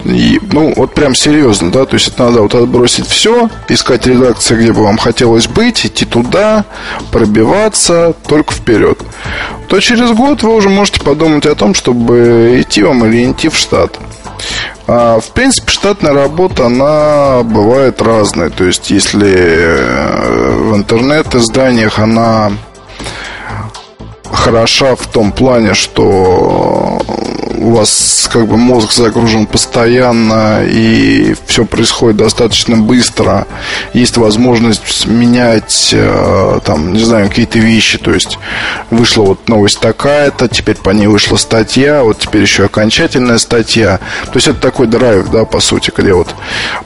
и, 0.06 0.40
ну, 0.52 0.74
вот 0.76 0.94
прям 0.94 1.16
серьезно, 1.16 1.72
да, 1.72 1.86
то 1.86 1.96
есть 1.96 2.10
это 2.10 2.26
надо 2.26 2.42
вот 2.42 2.56
отбросить 2.56 3.08
все, 3.08 3.50
искать 3.70 4.06
редакции, 4.06 4.56
где 4.56 4.74
бы 4.74 4.84
вам 4.84 4.98
хотелось 4.98 5.48
быть, 5.48 5.86
идти 5.86 6.06
туда, 6.06 6.66
пробиваться 7.12 8.14
только 8.28 8.54
вперед. 8.54 9.00
То 9.68 9.80
через 9.80 10.12
год 10.12 10.44
вы 10.44 10.56
уже 10.56 10.70
можете 10.70 11.02
подумать 11.02 11.46
о 11.46 11.56
том, 11.56 11.74
чтобы 11.74 12.58
идти 12.60 12.84
вам 12.84 13.06
или 13.06 13.32
идти 13.32 13.50
в 13.50 13.56
штат. 13.56 13.98
А, 14.86 15.20
в 15.20 15.32
принципе, 15.32 15.72
штатная 15.72 16.14
работа, 16.14 16.66
она 16.66 17.44
бывает 17.44 18.02
разная. 18.02 18.50
То 18.50 18.66
есть, 18.66 18.92
если 18.92 19.34
э, 19.34 20.58
в 20.58 20.76
интернет-изданиях 20.76 22.00
она 22.00 22.52
хороша 24.30 24.96
в 24.96 25.08
том 25.08 25.32
плане, 25.32 25.74
что 25.74 27.02
у 27.58 27.72
вас 27.72 28.30
как 28.32 28.48
бы 28.48 28.58
мозг 28.58 28.92
загружен 28.94 29.46
постоянно 29.46 30.64
и 30.64 31.36
все 31.46 31.66
происходит 31.66 32.18
достаточно 32.18 32.78
быстро. 32.78 33.48
Есть 33.94 34.18
возможность 34.18 35.06
менять 35.06 35.90
э, 35.94 36.60
там, 36.66 36.94
не 36.94 37.04
знаю, 37.04 37.30
какие-то 37.30 37.60
вещи. 37.60 37.98
То 37.98 38.12
есть 38.12 38.38
вышла 38.90 39.24
вот 39.24 39.48
новость 39.48 39.80
такая-то, 39.80 40.48
теперь 40.48 40.78
по 40.78 40.90
ней 40.90 41.08
вышла 41.08 41.38
статья, 41.38 42.04
вот 42.04 42.20
теперь 42.20 42.42
еще 42.42 42.66
окончательная 42.66 43.38
статья. 43.38 44.00
То 44.26 44.36
есть 44.36 44.48
это 44.48 44.60
такой 44.60 44.88
драйв, 44.88 45.30
да, 45.30 45.46
по 45.46 45.60
сути, 45.60 45.92
где 45.96 46.14
вот 46.14 46.34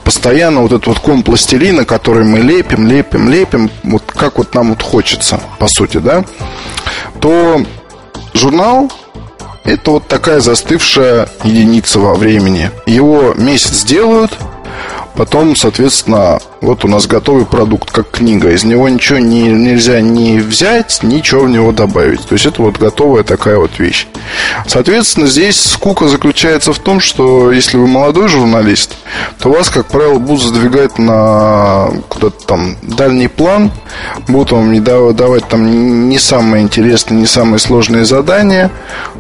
постоянно 0.04 0.62
вот 0.62 0.72
этот 0.72 0.88
вот 0.88 1.00
ком 1.00 1.24
пластилина, 1.24 1.86
который 1.86 2.24
мы 2.24 2.40
лепим, 2.40 2.88
лепим, 2.88 3.30
лепим, 3.30 3.70
вот 3.84 4.04
как 4.08 4.38
вот 4.38 4.54
нам 4.54 4.70
вот 4.70 4.82
хочется, 4.82 5.40
по 5.60 5.68
сути, 5.68 5.98
да, 5.98 6.24
то 7.20 7.64
журнал 8.34 8.92
это 9.68 9.92
вот 9.92 10.08
такая 10.08 10.40
застывшая 10.40 11.28
единица 11.44 12.00
во 12.00 12.16
времени. 12.16 12.72
Его 12.86 13.34
месяц 13.36 13.84
делают, 13.84 14.32
Потом, 15.16 15.56
соответственно, 15.56 16.40
вот 16.62 16.86
у 16.86 16.88
нас 16.88 17.08
готовый 17.08 17.46
продукт, 17.46 17.92
как 17.92 18.12
книга. 18.12 18.52
Из 18.52 18.64
него 18.64 18.88
ничего 18.88 19.18
не, 19.18 19.50
нельзя 19.50 20.00
ни 20.00 20.40
взять, 20.40 21.02
ничего 21.02 21.42
в 21.42 21.50
него 21.50 21.72
добавить. 21.72 22.22
То 22.28 22.34
есть 22.34 22.46
это 22.46 22.62
вот 22.62 22.78
готовая 22.78 23.24
такая 23.24 23.58
вот 23.58 23.80
вещь. 23.80 24.08
Соответственно, 24.68 25.26
здесь 25.26 25.60
скука 25.60 26.08
заключается 26.08 26.72
в 26.72 26.80
том, 26.80 27.00
что 27.00 27.52
если 27.52 27.78
вы 27.78 27.88
молодой 27.88 28.28
журналист, 28.28 28.96
то 29.40 29.50
вас, 29.50 29.70
как 29.70 29.88
правило, 29.88 30.20
будут 30.20 30.44
задвигать 30.44 31.00
на 31.00 31.90
куда-то 32.10 32.46
там 32.46 32.76
дальний 32.84 33.28
план, 33.28 33.72
будут 34.28 34.52
вам 34.52 34.72
не 34.72 34.80
давать 34.80 35.48
там 35.48 36.10
не 36.10 36.20
самые 36.20 36.64
интересные, 36.64 37.20
не 37.20 37.28
самые 37.28 37.60
сложные 37.60 38.06
задания, 38.06 38.72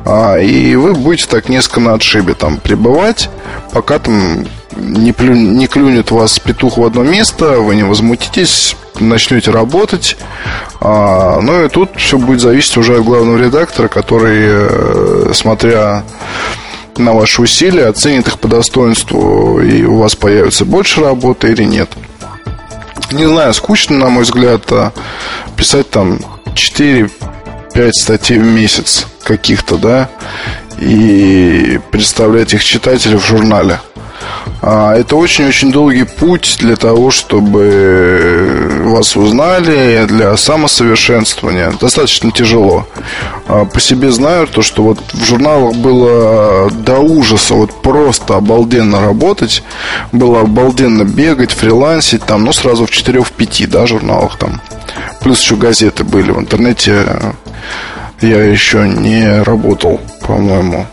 а, 0.05 0.37
и 0.37 0.75
вы 0.75 0.93
будете 0.93 1.27
так 1.27 1.49
несколько 1.49 1.79
на 1.79 1.93
отшибе 1.93 2.33
там 2.33 2.57
пребывать, 2.57 3.29
пока 3.73 3.99
там 3.99 4.45
не, 4.79 5.11
плю, 5.11 5.33
не 5.33 5.67
клюнет 5.67 6.11
вас 6.11 6.39
петух 6.39 6.77
в 6.77 6.83
одно 6.83 7.03
место, 7.03 7.59
вы 7.59 7.75
не 7.75 7.83
возмутитесь, 7.83 8.75
начнете 8.99 9.51
работать. 9.51 10.17
А, 10.79 11.39
ну 11.41 11.65
и 11.65 11.69
тут 11.69 11.91
все 11.97 12.17
будет 12.17 12.41
зависеть 12.41 12.77
уже 12.77 12.97
от 12.97 13.03
главного 13.03 13.37
редактора, 13.37 13.87
который, 13.87 14.37
э, 14.39 15.31
смотря 15.33 16.03
на 16.97 17.13
ваши 17.13 17.41
усилия, 17.41 17.87
оценит 17.87 18.27
их 18.27 18.39
по 18.39 18.47
достоинству, 18.47 19.59
и 19.61 19.83
у 19.83 19.97
вас 19.97 20.15
появится 20.15 20.65
больше 20.65 21.01
работы 21.01 21.51
или 21.51 21.63
нет. 21.63 21.89
Не 23.11 23.25
знаю, 23.25 23.53
скучно, 23.53 23.97
на 23.97 24.09
мой 24.09 24.23
взгляд, 24.23 24.63
а 24.71 24.91
писать 25.55 25.89
там 25.89 26.19
4-5 26.53 27.09
статей 27.93 28.39
в 28.39 28.45
месяц 28.45 29.07
каких-то, 29.23 29.77
да, 29.77 30.09
и 30.79 31.79
представлять 31.91 32.53
их 32.53 32.63
читателю 32.63 33.19
в 33.19 33.25
журнале. 33.25 33.79
А, 34.61 34.95
это 34.95 35.15
очень-очень 35.15 35.71
долгий 35.71 36.03
путь 36.03 36.57
для 36.59 36.75
того, 36.75 37.11
чтобы 37.11 38.81
вас 38.85 39.15
узнали, 39.15 40.05
для 40.07 40.35
самосовершенствования. 40.35 41.71
Достаточно 41.79 42.31
тяжело. 42.31 42.87
А, 43.47 43.65
по 43.65 43.79
себе 43.79 44.11
знаю 44.11 44.47
то, 44.47 44.61
что 44.61 44.83
вот 44.83 44.99
в 45.13 45.23
журналах 45.23 45.75
было 45.75 46.71
до 46.71 46.99
ужаса, 46.99 47.53
вот 47.53 47.81
просто 47.81 48.35
обалденно 48.35 49.01
работать, 49.01 49.63
было 50.11 50.41
обалденно 50.41 51.03
бегать, 51.03 51.51
фрилансить, 51.51 52.23
там, 52.23 52.43
ну, 52.43 52.53
сразу 52.53 52.85
в 52.85 52.89
4-5, 52.89 53.67
да, 53.67 53.85
журналах 53.85 54.37
там. 54.37 54.61
Плюс 55.21 55.41
еще 55.41 55.55
газеты 55.55 56.03
были 56.03 56.31
в 56.31 56.39
интернете. 56.39 57.05
Я 58.21 58.43
еще 58.43 58.87
не 58.87 59.43
работал, 59.43 60.01
по-моему 60.25 60.87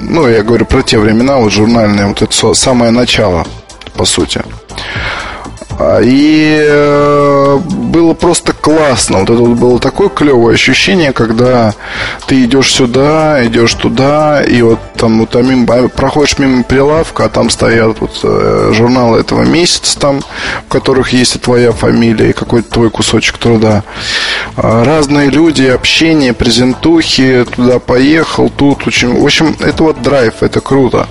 ну, 0.00 0.28
я 0.28 0.42
говорю 0.42 0.64
про 0.66 0.82
те 0.82 0.98
времена, 0.98 1.36
вот 1.36 1.52
журнальные, 1.52 2.06
вот 2.06 2.22
это 2.22 2.54
самое 2.54 2.90
начало, 2.90 3.46
по 3.94 4.04
сути. 4.04 4.42
А, 5.78 6.00
и 6.02 6.58
э, 6.62 7.58
было 7.58 8.14
просто 8.14 8.52
классно. 8.52 9.18
Вот 9.18 9.30
это 9.30 9.40
вот 9.40 9.58
было 9.58 9.78
такое 9.78 10.08
клевое 10.08 10.54
ощущение, 10.54 11.12
когда 11.12 11.74
ты 12.26 12.44
идешь 12.44 12.72
сюда, 12.72 13.44
идешь 13.46 13.74
туда, 13.74 14.42
и 14.42 14.62
вот 14.62 14.78
там, 14.96 15.20
вот, 15.20 15.30
там 15.30 15.48
мимо, 15.48 15.88
проходишь 15.88 16.38
мимо 16.38 16.62
прилавка, 16.62 17.24
а 17.24 17.28
там 17.28 17.50
стоят 17.50 18.00
вот 18.00 18.20
э, 18.22 18.72
журналы 18.74 19.20
этого 19.20 19.42
месяца, 19.42 19.98
там, 19.98 20.20
в 20.66 20.68
которых 20.68 21.12
есть 21.12 21.36
и 21.36 21.38
твоя 21.38 21.72
фамилия, 21.72 22.30
и 22.30 22.32
какой-то 22.32 22.70
твой 22.70 22.90
кусочек 22.90 23.36
труда. 23.36 23.84
А, 24.56 24.84
разные 24.84 25.28
люди, 25.28 25.64
общение, 25.64 26.32
презентухи, 26.32 27.44
туда 27.54 27.78
поехал, 27.78 28.48
тут 28.48 28.86
очень. 28.86 29.20
В 29.20 29.24
общем, 29.24 29.54
это 29.60 29.82
вот 29.82 30.00
драйв, 30.00 30.34
это 30.40 30.60
круто. 30.60 31.06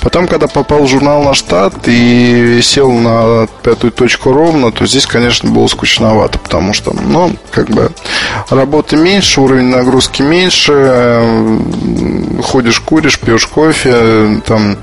Потом, 0.00 0.26
когда 0.26 0.48
попал 0.48 0.84
в 0.84 0.88
журнал 0.88 1.22
на 1.22 1.34
штат 1.34 1.74
и 1.86 2.60
сел 2.62 2.90
на 2.90 3.46
пятую 3.62 3.92
точку 3.92 4.32
ровно, 4.32 4.72
то 4.72 4.86
здесь, 4.86 5.06
конечно, 5.06 5.50
было 5.50 5.66
скучновато, 5.68 6.38
потому 6.38 6.72
что, 6.72 6.92
ну, 6.92 7.36
как 7.50 7.70
бы 7.70 7.92
работы 8.50 8.96
меньше, 8.96 9.40
уровень 9.40 9.68
нагрузки 9.68 10.22
меньше, 10.22 11.58
ходишь, 12.42 12.80
куришь, 12.80 13.18
пьешь 13.18 13.46
кофе, 13.46 14.40
там 14.46 14.76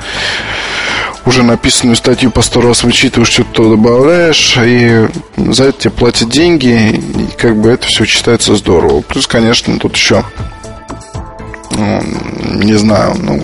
уже 1.25 1.44
написанную 1.44 1.96
статью 1.96 2.32
по 2.32 2.41
сто 2.41 2.62
раз 2.62 2.84
вычитываешь, 2.84 3.29
что-то 3.29 3.70
добавляешь, 3.70 4.58
и 4.58 5.10
за 5.38 5.65
это 5.65 5.82
тебе 5.82 5.91
платят 5.91 6.29
деньги, 6.29 6.91
и 6.91 7.38
как 7.38 7.56
бы 7.58 7.70
это 7.70 7.88
все 7.88 8.06
считается 8.06 8.56
здорово. 8.56 9.01
Плюс, 9.01 9.27
конечно, 9.27 9.77
тут 9.79 9.96
еще, 9.96 10.24
ну, 11.72 12.01
не 12.56 12.74
знаю, 12.74 13.15
ну, 13.20 13.41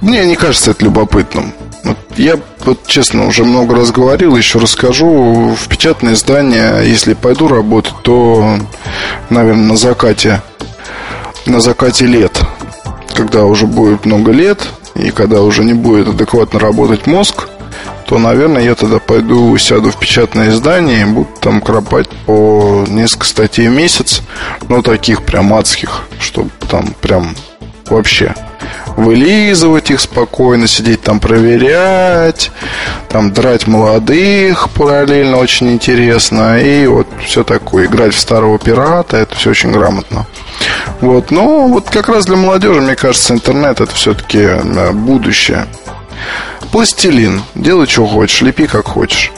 мне 0.00 0.24
не 0.24 0.36
кажется 0.36 0.72
это 0.72 0.84
любопытным. 0.84 1.52
Вот 1.84 1.96
я, 2.16 2.38
вот 2.64 2.86
честно, 2.86 3.26
уже 3.26 3.44
много 3.44 3.74
раз 3.74 3.90
говорил, 3.90 4.36
еще 4.36 4.58
расскажу. 4.58 5.56
В 5.58 5.68
печатное 5.68 6.12
издание, 6.12 6.82
если 6.84 7.14
пойду 7.14 7.48
работать, 7.48 7.94
то, 8.02 8.58
наверное, 9.30 9.66
на 9.66 9.76
закате, 9.76 10.42
на 11.46 11.60
закате 11.60 12.06
лет, 12.06 12.40
когда 13.14 13.44
уже 13.44 13.66
будет 13.66 14.04
много 14.04 14.32
лет, 14.32 14.68
и 14.94 15.10
когда 15.10 15.42
уже 15.42 15.64
не 15.64 15.72
будет 15.72 16.08
адекватно 16.08 16.60
работать 16.60 17.06
мозг, 17.06 17.48
то, 18.06 18.18
наверное, 18.18 18.62
я 18.62 18.74
тогда 18.74 18.98
пойду, 18.98 19.56
сяду 19.56 19.90
в 19.90 19.96
печатное 19.96 20.50
издание 20.50 21.02
и 21.02 21.04
буду 21.04 21.28
там 21.40 21.60
кропать 21.60 22.08
по 22.26 22.84
несколько 22.88 23.24
статей 23.24 23.68
в 23.68 23.72
месяц, 23.72 24.22
но 24.68 24.82
таких 24.82 25.22
прям 25.22 25.54
адских, 25.54 26.02
чтобы 26.18 26.50
там 26.68 26.94
прям 27.00 27.36
вообще 27.88 28.34
вылизывать 28.96 29.90
их 29.90 30.00
спокойно, 30.00 30.66
сидеть 30.66 31.02
там 31.02 31.20
проверять, 31.20 32.50
там 33.08 33.32
драть 33.32 33.66
молодых 33.66 34.70
параллельно 34.70 35.36
очень 35.36 35.72
интересно, 35.72 36.60
и 36.60 36.86
вот 36.86 37.06
все 37.24 37.44
такое, 37.44 37.86
играть 37.86 38.14
в 38.14 38.20
старого 38.20 38.58
пирата, 38.58 39.16
это 39.16 39.34
все 39.34 39.50
очень 39.50 39.72
грамотно. 39.72 40.26
Вот, 41.00 41.30
но 41.30 41.66
вот 41.68 41.88
как 41.90 42.08
раз 42.08 42.26
для 42.26 42.36
молодежи, 42.36 42.80
мне 42.80 42.96
кажется, 42.96 43.34
интернет 43.34 43.80
это 43.80 43.94
все-таки 43.94 44.38
э, 44.38 44.92
будущее. 44.92 45.66
Пластилин, 46.72 47.42
делай, 47.54 47.86
что 47.86 48.06
хочешь, 48.06 48.42
лепи 48.42 48.66
как 48.66 48.86
хочешь. 48.86 49.32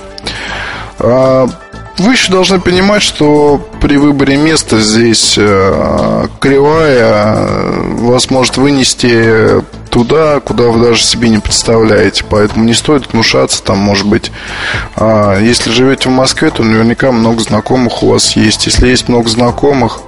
Вы 2.03 2.15
еще 2.15 2.33
должны 2.33 2.59
понимать, 2.59 3.01
что 3.01 3.65
при 3.81 3.97
выборе 3.97 4.37
места 4.37 4.81
здесь 4.81 5.37
э, 5.38 6.27
кривая 6.41 7.37
э, 7.37 7.95
вас 7.99 8.29
может 8.29 8.57
вынести 8.57 9.62
туда, 9.88 10.41
куда 10.41 10.65
вы 10.65 10.85
даже 10.85 11.01
себе 11.01 11.29
не 11.29 11.38
представляете. 11.38 12.25
Поэтому 12.29 12.65
не 12.65 12.75
стоит 12.75 13.12
внушаться, 13.12 13.62
там, 13.62 13.79
может 13.79 14.09
быть, 14.09 14.33
а, 14.97 15.38
если 15.38 15.71
живете 15.71 16.09
в 16.09 16.12
Москве, 16.12 16.51
то 16.51 16.65
наверняка 16.65 17.12
много 17.12 17.41
знакомых 17.41 18.03
у 18.03 18.09
вас 18.09 18.35
есть. 18.35 18.67
Если 18.67 18.88
есть 18.88 19.09
много 19.09 19.29
знакомых, 19.29 20.01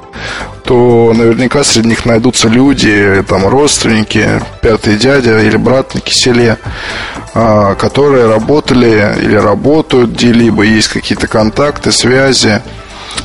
то 0.64 1.12
наверняка 1.14 1.62
среди 1.62 1.90
них 1.90 2.06
найдутся 2.06 2.48
люди, 2.48 3.24
там 3.28 3.46
родственники, 3.46 4.42
пятый 4.62 4.96
дядя 4.96 5.40
или 5.40 5.56
брат 5.56 5.94
на 5.94 6.00
киселе, 6.00 6.58
которые 7.34 8.28
работали 8.28 9.16
или 9.20 9.34
работают 9.34 10.12
где-либо, 10.12 10.62
есть 10.62 10.88
какие-то 10.88 11.26
контакты, 11.26 11.90
связи. 11.90 12.62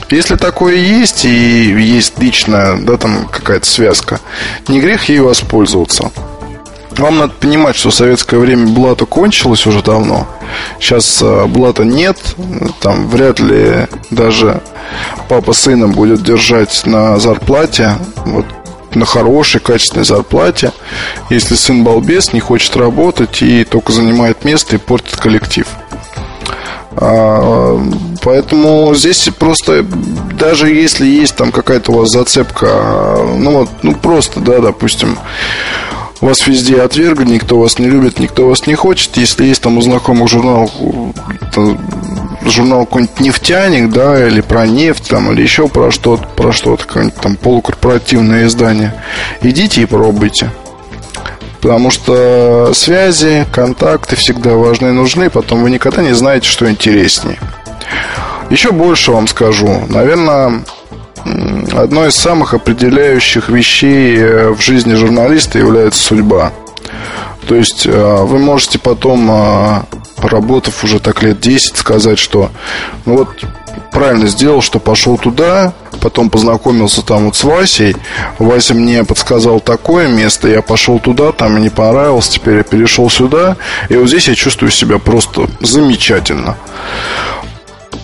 Если 0.09 0.35
такое 0.35 0.75
есть 0.75 1.25
и 1.25 1.29
есть 1.29 2.17
личная, 2.19 2.77
да, 2.77 2.97
там 2.97 3.27
какая-то 3.31 3.67
связка, 3.67 4.19
не 4.67 4.81
грех 4.81 5.09
ей 5.09 5.19
воспользоваться. 5.19 6.11
Вам 6.97 7.17
надо 7.17 7.33
понимать, 7.39 7.75
что 7.75 7.91
в 7.91 7.93
советское 7.93 8.37
время 8.39 8.67
блата 8.67 9.05
кончилось 9.05 9.65
уже 9.65 9.81
давно. 9.81 10.27
Сейчас 10.79 11.19
а, 11.21 11.45
блата 11.47 11.85
нет. 11.85 12.17
Там 12.81 13.07
вряд 13.07 13.39
ли 13.39 13.87
даже 14.09 14.61
папа 15.29 15.53
сына 15.53 15.87
будет 15.87 16.23
держать 16.23 16.81
на 16.85 17.17
зарплате. 17.19 17.95
Вот 18.25 18.45
на 18.95 19.06
хорошей, 19.06 19.62
качественной 19.62 20.06
зарплате, 20.06 20.71
если 21.30 21.56
сын 21.56 21.84
балбес, 21.84 22.34
не 22.34 22.39
хочет 22.39 22.75
работать 22.78 23.41
и 23.41 23.63
только 23.63 23.91
занимает 23.91 24.45
место 24.45 24.75
и 24.75 24.80
портит 24.80 25.17
коллектив. 25.17 25.67
А, 26.95 27.80
поэтому 28.21 28.93
здесь 28.95 29.30
просто 29.38 29.86
даже 30.38 30.69
если 30.69 31.06
есть 31.06 31.36
там 31.36 31.52
какая-то 31.52 31.91
у 31.91 31.99
вас 31.99 32.10
зацепка, 32.10 33.25
ну 33.38 33.60
вот, 33.60 33.69
ну 33.84 33.95
просто, 33.95 34.39
да, 34.39 34.60
допустим, 34.60 35.17
вас 36.21 36.45
везде 36.47 36.82
отвергли, 36.82 37.25
никто 37.25 37.58
вас 37.60 37.80
не 37.80 37.88
любит, 37.88 38.19
никто 38.19 38.47
вас 38.47 38.67
не 38.67 38.75
хочет. 38.75 39.15
Если 39.17 39.45
есть 39.45 39.62
там 39.62 39.78
у 39.78 39.82
знакомых 39.82 40.28
журнал, 40.28 40.69
журнал 42.49 42.85
какой-нибудь 42.85 43.19
нефтяник, 43.19 43.91
да, 43.91 44.27
или 44.27 44.41
про 44.41 44.65
нефть, 44.65 45.09
там, 45.09 45.31
или 45.31 45.41
еще 45.41 45.67
про 45.67 45.91
что-то, 45.91 46.27
про 46.35 46.51
что-то, 46.51 46.85
какое-нибудь 46.85 47.19
там 47.19 47.35
полукорпоративное 47.35 48.45
издание, 48.45 48.93
идите 49.41 49.81
и 49.81 49.85
пробуйте. 49.85 50.51
Потому 51.62 51.91
что 51.91 52.71
связи, 52.73 53.45
контакты 53.51 54.15
всегда 54.15 54.51
важны 54.51 54.88
и 54.88 54.91
нужны, 54.91 55.29
потом 55.29 55.63
вы 55.63 55.71
никогда 55.71 56.01
не 56.01 56.13
знаете, 56.13 56.47
что 56.47 56.69
интереснее. 56.69 57.38
Еще 58.49 58.71
больше 58.71 59.12
вам 59.12 59.27
скажу. 59.27 59.81
Наверное, 59.89 60.63
одной 61.75 62.09
из 62.09 62.15
самых 62.15 62.53
определяющих 62.53 63.49
вещей 63.49 64.17
э, 64.17 64.49
в 64.49 64.62
жизни 64.62 64.95
журналиста 64.95 65.59
является 65.59 66.01
судьба. 66.01 66.51
То 67.47 67.55
есть 67.55 67.85
э, 67.85 67.91
вы 68.23 68.39
можете 68.39 68.79
потом 68.79 69.29
э, 69.29 69.81
поработав 70.21 70.84
уже 70.84 70.99
так 70.99 71.23
лет 71.23 71.39
10, 71.39 71.77
сказать, 71.77 72.19
что 72.19 72.51
ну 73.05 73.17
вот 73.17 73.29
правильно 73.91 74.27
сделал, 74.27 74.62
что 74.62 74.79
пошел 74.79 75.17
туда, 75.17 75.73
потом 76.01 76.29
познакомился 76.29 77.01
там 77.01 77.25
вот 77.25 77.36
с 77.36 77.43
Васей. 77.43 77.95
Вася 78.38 78.73
мне 78.73 79.03
подсказал 79.03 79.60
такое 79.60 80.08
место, 80.08 80.47
я 80.47 80.62
пошел 80.62 80.99
туда, 80.99 81.32
там 81.32 81.53
мне 81.53 81.63
не 81.63 81.69
понравилось, 81.69 82.29
теперь 82.29 82.58
я 82.58 82.63
перешел 82.63 83.10
сюда, 83.10 83.58
и 83.89 83.95
вот 83.95 84.08
здесь 84.08 84.27
я 84.27 84.36
чувствую 84.36 84.71
себя 84.71 84.99
просто 84.99 85.49
замечательно. 85.62 86.55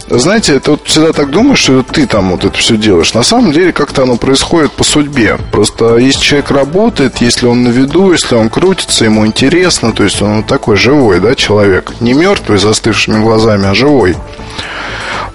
Знаете, 0.07 0.59
ты 0.59 0.71
вот 0.71 0.81
всегда 0.85 1.13
так 1.13 1.31
думаешь, 1.31 1.59
что 1.59 1.81
ты 1.81 2.05
там 2.05 2.31
вот 2.31 2.45
это 2.45 2.57
все 2.57 2.77
делаешь. 2.77 3.13
На 3.13 3.23
самом 3.23 3.51
деле 3.51 3.73
как-то 3.73 4.03
оно 4.03 4.17
происходит 4.17 4.71
по 4.71 4.83
судьбе. 4.83 5.37
Просто 5.51 5.97
если 5.97 6.21
человек 6.21 6.51
работает, 6.51 7.21
если 7.21 7.47
он 7.47 7.63
на 7.63 7.69
виду, 7.69 8.11
если 8.11 8.35
он 8.35 8.49
крутится, 8.49 9.05
ему 9.05 9.25
интересно, 9.25 9.93
то 9.93 10.03
есть 10.03 10.21
он 10.21 10.43
такой 10.43 10.75
живой, 10.75 11.19
да, 11.19 11.33
человек. 11.35 11.93
Не 12.01 12.13
мертвый, 12.13 12.59
застывшими 12.59 13.21
глазами, 13.21 13.67
а 13.67 13.73
живой 13.73 14.15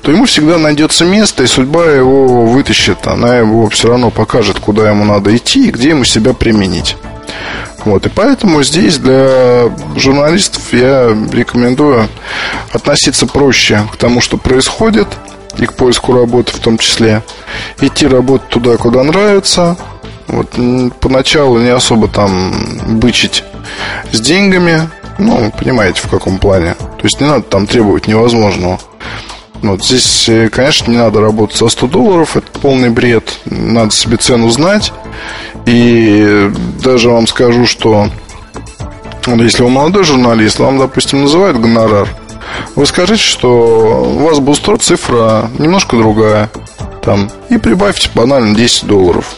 то 0.03 0.11
ему 0.11 0.25
всегда 0.25 0.57
найдется 0.57 1.05
место, 1.05 1.43
и 1.43 1.47
судьба 1.47 1.85
его 1.93 2.47
вытащит. 2.47 3.07
Она 3.07 3.37
его 3.37 3.69
все 3.69 3.89
равно 3.89 4.11
покажет, 4.11 4.59
куда 4.59 4.89
ему 4.89 5.05
надо 5.05 5.37
идти 5.37 5.69
и 5.69 5.71
где 5.71 5.91
ему 5.91 6.05
себя 6.05 6.33
применить. 6.33 6.97
Вот, 7.85 8.07
и 8.07 8.09
поэтому 8.09 8.63
здесь 8.63 8.99
для 8.99 9.71
журналистов 9.97 10.73
я 10.73 11.17
рекомендую 11.33 12.09
относиться 12.73 13.27
проще 13.27 13.83
к 13.93 13.97
тому, 13.97 14.21
что 14.21 14.37
происходит, 14.37 15.09
и 15.59 15.67
к 15.67 15.75
поиску 15.75 16.13
работы 16.13 16.53
в 16.53 16.59
том 16.59 16.79
числе. 16.79 17.23
Идти 17.81 18.07
работать 18.07 18.49
туда, 18.49 18.77
куда 18.77 19.03
нравится. 19.03 19.77
Вот, 20.27 20.49
поначалу 21.01 21.59
не 21.59 21.71
особо 21.71 22.09
там 22.09 22.53
бычить 22.99 23.45
с 24.13 24.21
деньгами. 24.21 24.89
Ну, 25.19 25.53
понимаете, 25.59 26.01
в 26.03 26.09
каком 26.09 26.39
плане. 26.39 26.75
То 26.75 27.05
есть 27.05 27.21
не 27.21 27.27
надо 27.27 27.43
там 27.43 27.67
требовать 27.67 28.07
невозможного. 28.07 28.79
Вот 29.63 29.85
здесь, 29.85 30.29
э, 30.29 30.49
конечно, 30.49 30.91
не 30.91 30.97
надо 30.97 31.21
работать 31.21 31.59
за 31.59 31.69
100 31.69 31.87
долларов, 31.89 32.37
это 32.37 32.47
полный 32.61 32.89
бред. 32.89 33.41
Надо 33.45 33.91
себе 33.91 34.17
цену 34.17 34.49
знать. 34.49 34.93
И 35.67 36.51
даже 36.83 37.11
вам 37.11 37.27
скажу, 37.27 37.67
что 37.67 38.09
если 39.27 39.63
вы 39.63 39.71
молодой 39.71 40.05
журналист, 40.05 40.59
вам, 40.59 40.79
допустим, 40.79 41.23
называют 41.23 41.59
гонорар, 41.59 42.09
вы 42.75 42.87
скажите, 42.87 43.23
что 43.23 43.49
у 44.05 44.19
вас 44.19 44.39
устроит 44.39 44.83
цифра 44.83 45.51
немножко 45.59 45.97
другая. 45.97 46.51
Там, 47.03 47.31
и 47.49 47.57
прибавьте 47.57 48.11
банально 48.15 48.55
10 48.55 48.87
долларов. 48.87 49.35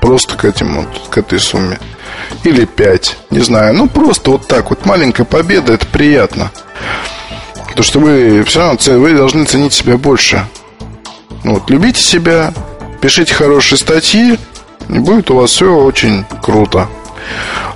Просто 0.00 0.36
к 0.36 0.44
этим 0.44 0.76
вот, 0.76 1.08
к 1.08 1.18
этой 1.18 1.38
сумме. 1.38 1.78
Или 2.44 2.64
5, 2.64 3.16
не 3.30 3.40
знаю. 3.40 3.74
Ну, 3.74 3.88
просто 3.88 4.30
вот 4.32 4.46
так 4.46 4.70
вот. 4.70 4.84
Маленькая 4.84 5.24
победа, 5.24 5.72
это 5.72 5.86
приятно. 5.86 6.50
Потому 7.68 7.84
что 7.84 8.00
вы 8.00 8.44
все 8.44 8.60
равно 8.60 8.78
вы 8.98 9.14
должны 9.14 9.44
ценить 9.44 9.72
себя 9.72 9.96
больше. 9.96 10.46
Ну, 11.44 11.54
вот, 11.54 11.70
любите 11.70 12.00
себя, 12.00 12.52
пишите 13.00 13.34
хорошие 13.34 13.78
статьи, 13.78 14.38
и 14.88 14.98
будет 14.98 15.30
у 15.30 15.36
вас 15.36 15.50
все 15.50 15.74
очень 15.74 16.24
круто. 16.42 16.88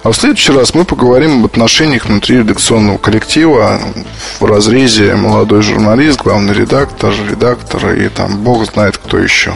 А 0.03 0.11
в 0.11 0.16
следующий 0.16 0.53
раз 0.53 0.75
мы 0.75 0.85
поговорим 0.85 1.40
об 1.40 1.46
отношениях 1.46 2.07
внутри 2.07 2.38
редакционного 2.38 2.99
коллектива 2.99 3.81
в 4.38 4.44
разрезе 4.44 5.14
молодой 5.14 5.62
журналист, 5.62 6.20
главный 6.23 6.55
редактор, 6.55 7.12
редактор 7.29 7.94
и 7.94 8.09
там 8.09 8.38
бог 8.38 8.64
знает 8.64 8.96
кто 8.96 9.18
еще. 9.18 9.53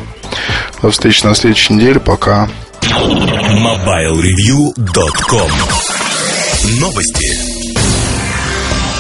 До 0.83 0.91
встречи 0.91 1.25
на 1.25 1.35
следующей 1.35 1.75
неделе. 1.75 2.01
Пока. 2.01 2.49
MobileReview.com 2.83 5.51
Новости. 6.81 7.54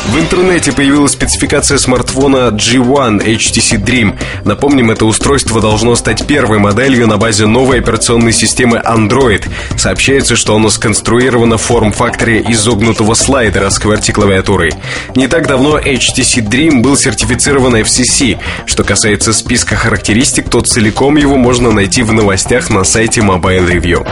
В 0.08 0.18
интернете 0.18 0.70
появилась 0.70 1.12
спецификация 1.12 1.78
смартфона 1.78 2.50
G1 2.50 3.24
HTC 3.24 3.82
Dream. 3.82 4.14
Напомним, 4.44 4.90
это 4.90 5.06
устройство 5.06 5.62
должно 5.62 5.96
стать 5.96 6.26
первой 6.26 6.58
моделью 6.58 7.06
на 7.06 7.16
базе 7.16 7.46
новой 7.46 7.78
операционной 7.78 8.32
системы 8.32 8.82
Android. 8.84 9.44
Сообщается, 9.76 10.36
что 10.36 10.54
оно 10.54 10.68
сконструировано 10.68 11.56
в 11.56 11.62
форм-факторе 11.62 12.44
изогнутого 12.48 13.14
слайдера 13.14 13.70
с 13.70 13.80
QWERTY-клавиатурой. 13.80 14.72
Не 15.16 15.26
так 15.26 15.48
давно 15.48 15.78
HTC 15.78 16.46
Dream 16.46 16.80
был 16.80 16.96
сертифицирован 16.96 17.76
FCC. 17.76 18.38
Что 18.66 18.84
касается 18.84 19.32
списка 19.32 19.74
характеристик, 19.74 20.50
то 20.50 20.60
целиком 20.60 21.16
его 21.16 21.36
можно 21.36 21.72
найти 21.72 22.02
в 22.02 22.12
новостях 22.12 22.68
на 22.68 22.84
сайте 22.84 23.22
Mobile 23.22 23.66
Review. 23.66 24.06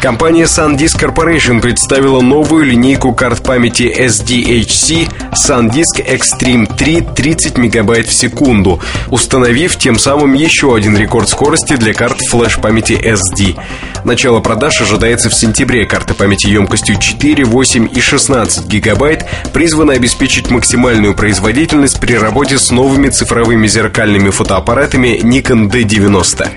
Компания 0.00 0.44
SanDisk 0.44 1.00
Corporation 1.00 1.60
представила 1.60 2.20
новую 2.20 2.64
линейку 2.64 3.12
карт 3.12 3.42
памяти 3.42 3.92
SDHC 3.98 5.08
SanDisk 5.32 6.00
Extreme 6.04 6.66
3 6.76 7.00
30 7.14 7.58
мегабайт 7.58 8.06
в 8.08 8.12
секунду, 8.12 8.80
установив 9.08 9.76
тем 9.76 9.98
самым 9.98 10.34
еще 10.34 10.74
один 10.74 10.96
рекорд 10.96 11.28
скорости 11.28 11.76
для 11.76 11.94
карт 11.94 12.18
флеш-памяти 12.30 12.92
SD. 12.92 13.56
Начало 14.04 14.40
продаж 14.40 14.80
ожидается 14.80 15.28
в 15.30 15.34
сентябре. 15.34 15.86
Карты 15.86 16.14
памяти 16.14 16.48
емкостью 16.48 16.98
4, 16.98 17.44
8 17.44 17.88
и 17.92 18.00
16 18.00 18.66
гигабайт 18.66 19.26
призваны 19.52 19.92
обеспечить 19.92 20.50
максимальную 20.50 21.14
производительность 21.14 22.00
при 22.00 22.14
работе 22.14 22.58
с 22.58 22.70
новыми 22.70 23.08
цифровыми 23.08 23.66
зеркальными 23.66 24.30
фотоаппаратами 24.30 25.20
Nikon 25.22 25.70
D90. 25.70 26.48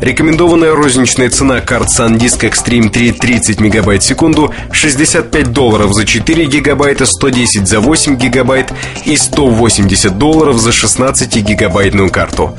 Рекомендованная 0.00 0.74
розничная 0.74 1.30
цена 1.30 1.60
карт 1.60 1.88
SanDisk 1.88 2.40
Extreme 2.40 2.90
3 2.90 3.12
30 3.12 3.60
мегабайт 3.60 4.02
в 4.02 4.06
секунду 4.06 4.52
65 4.70 5.52
долларов 5.52 5.94
за 5.94 6.04
4 6.04 6.44
гигабайта, 6.44 7.06
110 7.06 7.66
за 7.66 7.80
8 7.80 8.16
гигабайт 8.16 8.72
и 9.06 9.16
180 9.16 10.18
долларов 10.18 10.58
за 10.58 10.72
16 10.72 11.36
гигабайтную 11.36 12.10
карту. 12.10 12.54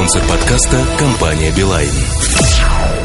Спонсор 0.00 0.22
подкаста– 0.22 0.96
компания 0.98 1.50
«Билайн». 1.50 2.99